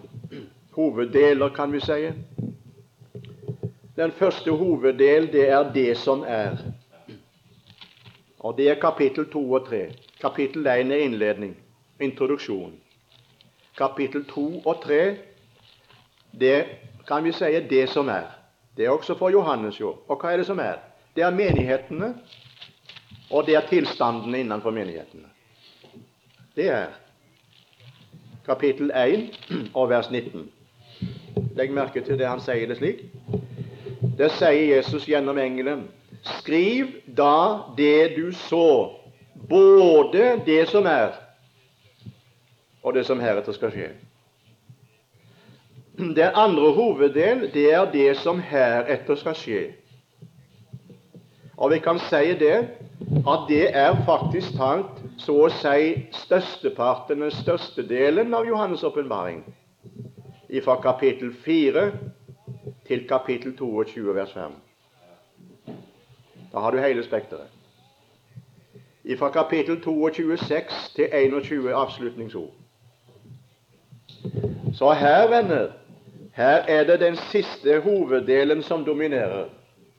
Hoveddeler, 0.70 1.48
kan 1.48 1.72
vi 1.72 1.80
si. 1.80 2.12
Den 3.96 4.12
første 4.12 4.50
hoveddel, 4.50 5.32
det 5.32 5.48
er 5.48 5.72
det 5.72 5.96
som 5.96 6.24
er. 6.26 6.56
Og 8.38 8.56
det 8.56 8.70
er 8.70 8.80
kapittel 8.80 9.30
2 9.30 9.52
og 9.52 9.66
3. 9.66 9.92
Kapittel 10.20 10.66
1 10.66 10.92
er 10.92 11.04
innledning, 11.04 11.56
introduksjon. 12.00 12.72
Kapittel 13.78 14.24
2 14.24 14.62
og 14.66 14.82
3, 14.82 15.16
det 16.40 16.64
kan 17.08 17.24
vi 17.24 17.32
si 17.32 17.60
det 17.70 17.88
som 17.88 18.08
er. 18.08 18.26
Det 18.76 18.84
er 18.84 18.90
også 18.90 19.14
for 19.18 19.30
Johannes, 19.30 19.80
jo. 19.80 19.94
Og 20.08 20.18
hva 20.20 20.32
er 20.32 20.42
det 20.42 20.46
som 20.46 20.58
er? 20.58 20.82
Det 21.16 21.22
er 21.22 21.30
menighetene, 21.30 22.14
og 23.30 23.46
det 23.46 23.54
er 23.54 23.68
tilstandene 23.68 24.40
innenfor 24.40 24.70
menighetene. 24.70 25.28
Det 26.56 26.68
er 26.68 26.86
kapittel 28.46 28.90
1 28.90 29.70
og 29.74 29.88
vers 29.88 30.10
19. 30.10 30.50
Legg 31.56 31.72
merke 31.72 32.00
til 32.04 32.18
det 32.18 32.28
han 32.28 32.42
sier 32.42 32.68
det 32.68 32.76
slik. 32.76 33.04
Det 34.18 34.30
sier 34.36 34.76
Jesus 34.76 35.06
gjennom 35.08 35.38
engelen. 35.38 35.86
Skriv 36.40 36.92
da 37.06 37.60
det 37.76 38.16
du 38.16 38.32
så, 38.32 38.90
både 39.48 40.40
det 40.46 40.68
som 40.68 40.86
er, 40.86 41.16
og 42.82 42.94
det 42.94 43.06
som 43.06 43.20
heretter 43.20 43.56
skal 43.56 43.72
skje. 43.72 43.88
Den 45.98 46.34
andre 46.34 46.72
hoveddel, 46.74 47.48
det 47.54 47.68
er 47.72 47.84
det 47.92 48.16
som 48.20 48.40
heretter 48.40 49.16
skal 49.20 49.36
skje. 49.38 49.62
Og 51.56 51.70
vi 51.70 51.78
kan 51.78 52.00
si 52.10 52.34
det 52.40 52.56
at 53.24 53.48
det 53.48 53.68
er 53.76 53.96
faktisk 54.06 54.56
talt 54.58 55.03
så 55.18 55.36
å 55.44 55.50
si 55.52 56.08
størsteparten, 56.24 57.20
den 57.22 57.34
største 57.34 57.84
delen 57.86 58.34
av 58.34 58.46
Johannes' 58.48 58.84
åpenbaring, 58.86 59.44
fra 60.64 60.76
kapittel 60.82 61.32
4 61.44 61.88
til 62.86 63.08
kapittel 63.08 63.56
22, 63.58 64.14
vers 64.14 64.32
5. 64.32 64.52
Da 66.52 66.60
har 66.62 66.70
du 66.70 66.78
hele 66.78 67.04
spekteret. 67.04 67.50
Fra 69.18 69.30
kapittel 69.30 69.80
22, 69.82 70.36
6 70.36 70.92
til 70.96 71.08
21 71.12 71.74
avslutningsord. 71.74 72.52
Så 74.74 74.92
her, 74.92 75.28
venner, 75.28 75.72
her 76.32 76.64
er 76.68 76.84
det 76.84 77.00
den 77.00 77.16
siste 77.16 77.80
hoveddelen 77.80 78.62
som 78.62 78.84
dominerer. 78.84 79.48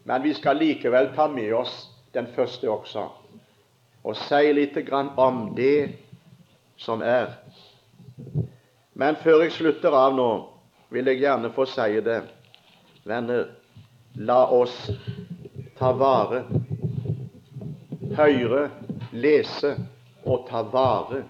Men 0.04 0.24
vi 0.24 0.34
skal 0.34 0.58
likevel 0.58 1.12
ta 1.16 1.28
med 1.28 1.54
oss 1.54 1.90
den 2.14 2.28
første 2.36 2.70
også, 2.70 3.08
og 4.06 4.18
si 4.22 4.54
litt 4.54 4.78
om 5.18 5.56
det 5.58 5.98
som 6.78 7.02
er. 7.02 7.34
Men 8.94 9.18
før 9.24 9.42
jeg 9.44 9.56
slutter 9.58 9.96
av 9.98 10.14
nå, 10.16 10.30
vil 10.94 11.10
jeg 11.10 11.24
gjerne 11.26 11.52
få 11.56 11.66
si 11.68 12.02
det 12.06 12.22
Venner, 13.06 13.50
la 14.16 14.48
oss 14.50 14.76
ta 15.78 15.92
vare, 15.94 16.46
høre, 18.18 18.64
lese 19.14 19.76
og 20.26 20.48
ta 20.50 20.64
vare 20.74 21.26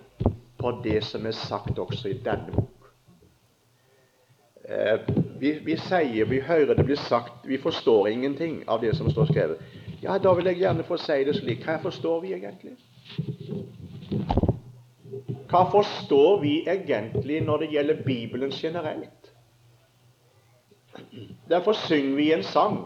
på 0.59 0.71
det 0.85 1.01
som 1.03 1.25
er 1.25 1.35
sagt 1.35 1.79
også 1.79 2.13
i 2.13 2.19
denne 2.23 2.53
bok. 2.53 2.87
Eh, 4.69 5.01
vi, 5.39 5.51
vi, 5.65 5.75
sier, 5.77 6.29
vi 6.29 6.39
hører 6.41 6.77
det 6.77 6.85
blir 6.87 7.01
sagt, 7.01 7.43
vi 7.43 7.59
forstår 7.61 8.07
ingenting 8.13 8.61
av 8.67 8.81
det 8.81 8.95
som 8.95 9.11
står 9.11 9.33
skrevet. 9.33 9.75
Ja, 10.05 10.17
da 10.17 10.33
vil 10.37 10.45
jeg 10.45 10.59
gjerne 10.59 10.83
få 10.85 10.99
si 11.01 11.23
det 11.25 11.33
slik. 11.39 11.63
Hva 11.65 11.79
forstår 11.81 12.19
vi 12.21 12.33
egentlig? 12.35 12.75
Hva 15.49 15.63
forstår 15.71 16.41
vi 16.43 16.51
egentlig 16.69 17.39
når 17.41 17.63
det 17.63 17.69
gjelder 17.71 18.03
Bibelen 18.05 18.51
generelt? 18.53 19.31
Derfor 21.49 21.73
synger 21.87 22.15
vi 22.15 22.27
en 22.33 22.43
sang. 22.43 22.77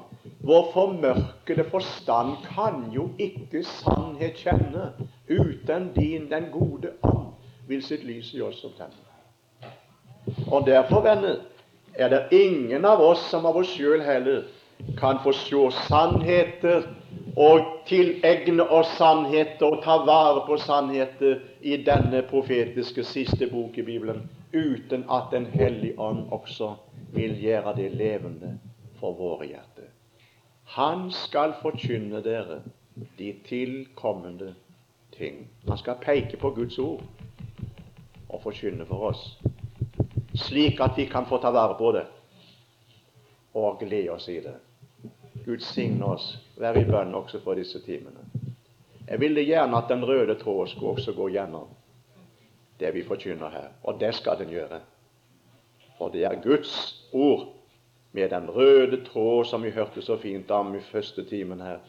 Vår 0.48 0.70
formørkede 0.74 1.66
forstand 1.72 2.38
kan 2.56 2.88
jo 2.96 3.10
ikke 3.20 3.66
sannhet 3.68 4.40
kjenne 4.40 4.94
uten 5.30 5.92
din, 5.96 6.30
den 6.32 6.48
gode 6.52 6.94
ånd, 7.04 7.34
vil 7.68 7.84
sitt 7.84 8.04
lys 8.08 8.32
i 8.34 8.42
oss 8.42 8.64
tenne. 8.78 9.74
Og 10.48 10.66
derfor, 10.68 11.04
venner, 11.04 11.44
er 11.94 12.10
det 12.10 12.24
ingen 12.32 12.86
av 12.86 13.04
oss 13.04 13.28
som 13.30 13.46
av 13.46 13.60
oss 13.60 13.76
sjøl 13.76 14.02
heller 14.08 14.48
kan 14.98 15.20
få 15.24 15.34
se 15.36 15.68
sannheter 15.88 16.88
og 17.40 17.62
tilegne 17.88 18.66
oss 18.76 18.90
sannheter 18.98 19.70
og 19.70 19.84
ta 19.84 19.96
vare 20.04 20.42
på 20.48 20.58
sannheter 20.60 21.40
i 21.62 21.78
denne 21.88 22.20
profetiske 22.28 23.06
siste 23.08 23.48
bok 23.48 23.78
i 23.80 23.86
Bibelen, 23.88 24.26
uten 24.54 25.06
at 25.10 25.32
Den 25.32 25.46
hellige 25.46 26.00
ånd 26.00 26.28
også 26.32 26.74
vil 27.14 27.40
gjøre 27.40 27.76
det 27.76 27.92
levende 27.96 28.58
for 29.00 29.16
våre 29.16 29.46
hjerter. 29.46 29.88
Han 30.76 31.12
skal 31.12 31.54
forkynne 31.62 32.22
dere 32.22 32.60
de 33.18 33.34
tilkommende 33.48 34.54
ting. 35.16 35.48
Han 35.68 35.78
skal 35.78 35.96
peke 36.04 36.38
på 36.38 36.50
Guds 36.50 36.78
ord 36.80 37.04
og 38.30 38.42
forkynne 38.44 38.86
for 38.86 39.14
oss, 39.14 39.40
slik 40.36 40.82
at 40.82 40.98
vi 40.98 41.06
kan 41.06 41.26
få 41.26 41.40
ta 41.42 41.52
vare 41.56 41.78
på 41.80 41.92
det 41.96 42.06
og 43.54 43.80
glede 43.80 44.12
oss 44.12 44.28
i 44.30 44.42
det. 44.44 44.60
Gud 45.50 45.60
signe 45.66 46.06
oss. 46.06 46.38
Vær 46.62 46.78
i 46.78 46.86
bønn 46.86 47.16
også 47.18 47.40
for 47.42 47.58
disse 47.58 47.80
timene. 47.82 48.22
Jeg 49.08 49.18
ville 49.18 49.42
gjerne 49.42 49.78
at 49.78 49.90
den 49.90 50.06
røde 50.06 50.36
tråd 50.38 50.68
skulle 50.70 50.92
også 51.00 51.16
gå 51.18 51.30
gjennom 51.34 51.72
det 52.80 52.92
vi 52.94 53.02
forkynner 53.04 53.50
her, 53.50 53.72
og 53.84 53.98
det 54.00 54.14
skal 54.16 54.38
den 54.38 54.52
gjøre. 54.54 54.78
For 55.98 56.14
det 56.14 56.24
er 56.24 56.42
Guds 56.44 56.76
ord 57.12 57.48
med 58.12 58.30
den 58.30 58.46
røde 58.50 59.02
tråd 59.06 59.46
som 59.46 59.64
vi 59.64 59.74
hørte 59.74 60.02
så 60.06 60.18
fint 60.18 60.52
om 60.52 60.76
i 60.76 60.84
første 60.92 61.26
timen 61.26 61.62
her, 61.62 61.82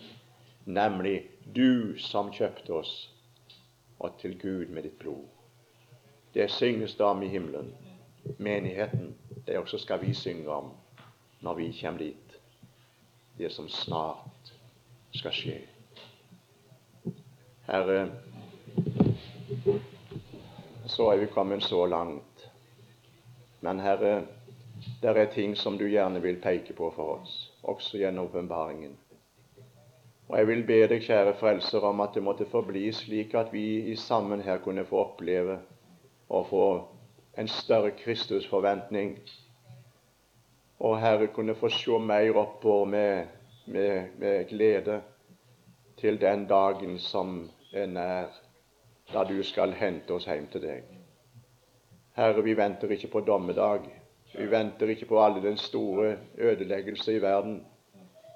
nemlig 0.65 1.23
du 1.57 1.99
som 1.99 2.33
kjøpte 2.33 2.73
oss, 2.81 3.11
og 3.99 4.17
til 4.19 4.39
Gud 4.41 4.73
med 4.73 4.83
ditt 4.89 4.99
blod. 4.99 5.29
Det 6.35 6.49
synges 6.51 6.97
det 6.97 7.07
om 7.07 7.23
i 7.23 7.29
himmelen. 7.29 7.75
Menigheten, 8.39 9.15
det 9.47 9.59
også 9.59 9.79
skal 9.79 10.01
vi 10.01 10.15
synge 10.15 10.49
om 10.49 10.73
når 11.41 11.55
vi 11.55 11.73
kommer 11.83 11.99
dit. 11.99 12.30
Det 13.41 13.49
som 13.55 13.69
snart 13.73 14.53
skal 15.17 15.33
skje. 15.33 15.57
Herre, 17.71 18.03
så 20.91 21.09
er 21.13 21.23
vi 21.23 21.31
kommet 21.33 21.65
så 21.65 21.87
langt 21.89 22.31
men 23.61 23.81
Herre, 23.81 24.23
det 25.03 25.11
er 25.13 25.27
ting 25.35 25.57
som 25.57 25.77
du 25.79 25.85
gjerne 25.89 26.21
vil 26.25 26.41
peke 26.41 26.73
på 26.73 26.89
for 26.97 27.19
oss, 27.19 27.35
også 27.63 27.99
gjennom 28.01 28.31
åpenbaringen. 28.31 28.95
Og 30.31 30.39
jeg 30.39 30.47
vil 30.49 30.63
be 30.65 30.79
deg, 30.89 31.03
kjære 31.05 31.35
Frelser, 31.37 31.85
om 31.85 32.01
at 32.01 32.15
det 32.15 32.23
måtte 32.25 32.47
forbli 32.49 32.87
slik 32.95 33.35
at 33.35 33.53
vi 33.53 33.93
i 33.93 33.97
sammen 33.99 34.41
her 34.47 34.63
kunne 34.65 34.87
få 34.87 35.03
oppleve 35.03 35.59
og 36.29 36.47
få 36.49 36.67
en 37.39 37.49
større 37.49 37.91
Kristusforventning. 37.99 39.19
Og 40.81 41.01
Herre 41.01 41.27
kunne 41.35 41.55
få 41.55 41.69
se 41.69 41.99
mer 41.99 42.37
oppover 42.41 42.85
med 42.85 43.27
med, 43.71 44.05
med 44.19 44.49
glede 44.49 45.03
til 45.97 46.21
den 46.21 46.47
dagen 46.47 46.99
som 46.99 47.51
er 47.73 47.87
nær, 47.87 48.27
da 49.13 49.25
du 49.25 49.43
skal 49.43 49.73
hente 49.73 50.15
oss 50.15 50.27
hjem 50.27 50.47
til 50.53 50.63
deg. 50.65 50.87
Herre, 52.17 52.43
vi 52.43 52.57
venter 52.57 52.91
ikke 52.91 53.11
på 53.13 53.21
dommedag. 53.21 53.87
Vi 54.35 54.47
venter 54.51 54.91
ikke 54.91 55.07
på 55.07 55.21
alle 55.23 55.43
den 55.43 55.57
store 55.57 56.17
ødeleggelse 56.39 57.15
i 57.17 57.23
verden. 57.23 57.67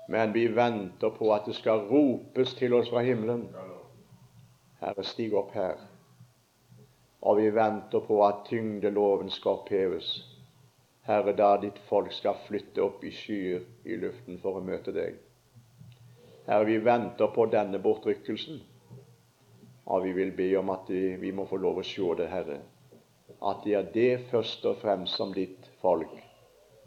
Men 0.09 0.35
vi 0.35 0.47
venter 0.57 1.11
på 1.11 1.33
at 1.35 1.47
det 1.47 1.55
skal 1.55 1.87
ropes 1.91 2.55
til 2.55 2.75
oss 2.75 2.91
fra 2.91 3.03
himmelen. 3.03 3.49
Herre, 4.81 5.05
stig 5.05 5.35
opp 5.35 5.55
her. 5.55 5.81
Og 7.23 7.39
vi 7.41 7.51
venter 7.55 8.01
på 8.01 8.21
at 8.27 8.45
tyngdeloven 8.47 9.31
skal 9.31 9.51
oppheves. 9.51 10.34
Herre, 11.05 11.33
da 11.37 11.57
ditt 11.61 11.79
folk 11.89 12.13
skal 12.13 12.39
flytte 12.47 12.83
opp 12.83 13.05
i 13.05 13.11
skyer 13.13 13.65
i 13.85 13.97
luften 14.01 14.39
for 14.41 14.57
å 14.57 14.65
møte 14.65 14.93
deg. 14.97 15.19
Herre, 16.47 16.65
vi 16.69 16.79
venter 16.81 17.29
på 17.33 17.45
denne 17.53 17.81
bortrykkelsen. 17.81 18.63
Og 19.85 20.07
vi 20.07 20.15
vil 20.17 20.33
be 20.33 20.49
om 20.57 20.71
at 20.73 20.89
vi 20.89 21.33
må 21.37 21.45
få 21.49 21.59
lov 21.61 21.83
å 21.83 21.85
se 21.85 22.15
det, 22.17 22.31
Herre. 22.33 22.61
At 23.45 23.67
det 23.67 23.75
er 23.77 23.91
det 23.93 24.13
først 24.31 24.65
og 24.65 24.81
fremst 24.81 25.21
som 25.21 25.35
ditt 25.37 25.69
folk, 25.83 26.15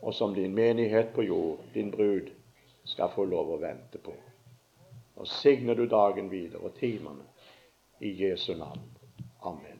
og 0.02 0.14
som 0.18 0.34
din 0.34 0.56
menighet 0.58 1.14
på 1.14 1.28
jord, 1.28 1.62
din 1.74 1.94
brud, 1.94 2.34
skal 2.88 3.14
få 3.14 3.28
lov 3.30 3.54
å 3.54 3.62
vente 3.62 4.02
på. 4.02 4.16
Og 5.18 5.30
signer 5.30 5.78
du 5.78 5.86
dagen 5.86 6.32
videre 6.34 6.64
og 6.66 6.78
timene 6.80 7.26
i 8.02 8.14
Jesu 8.18 8.56
navn. 8.58 8.86
Amen. 9.46 9.77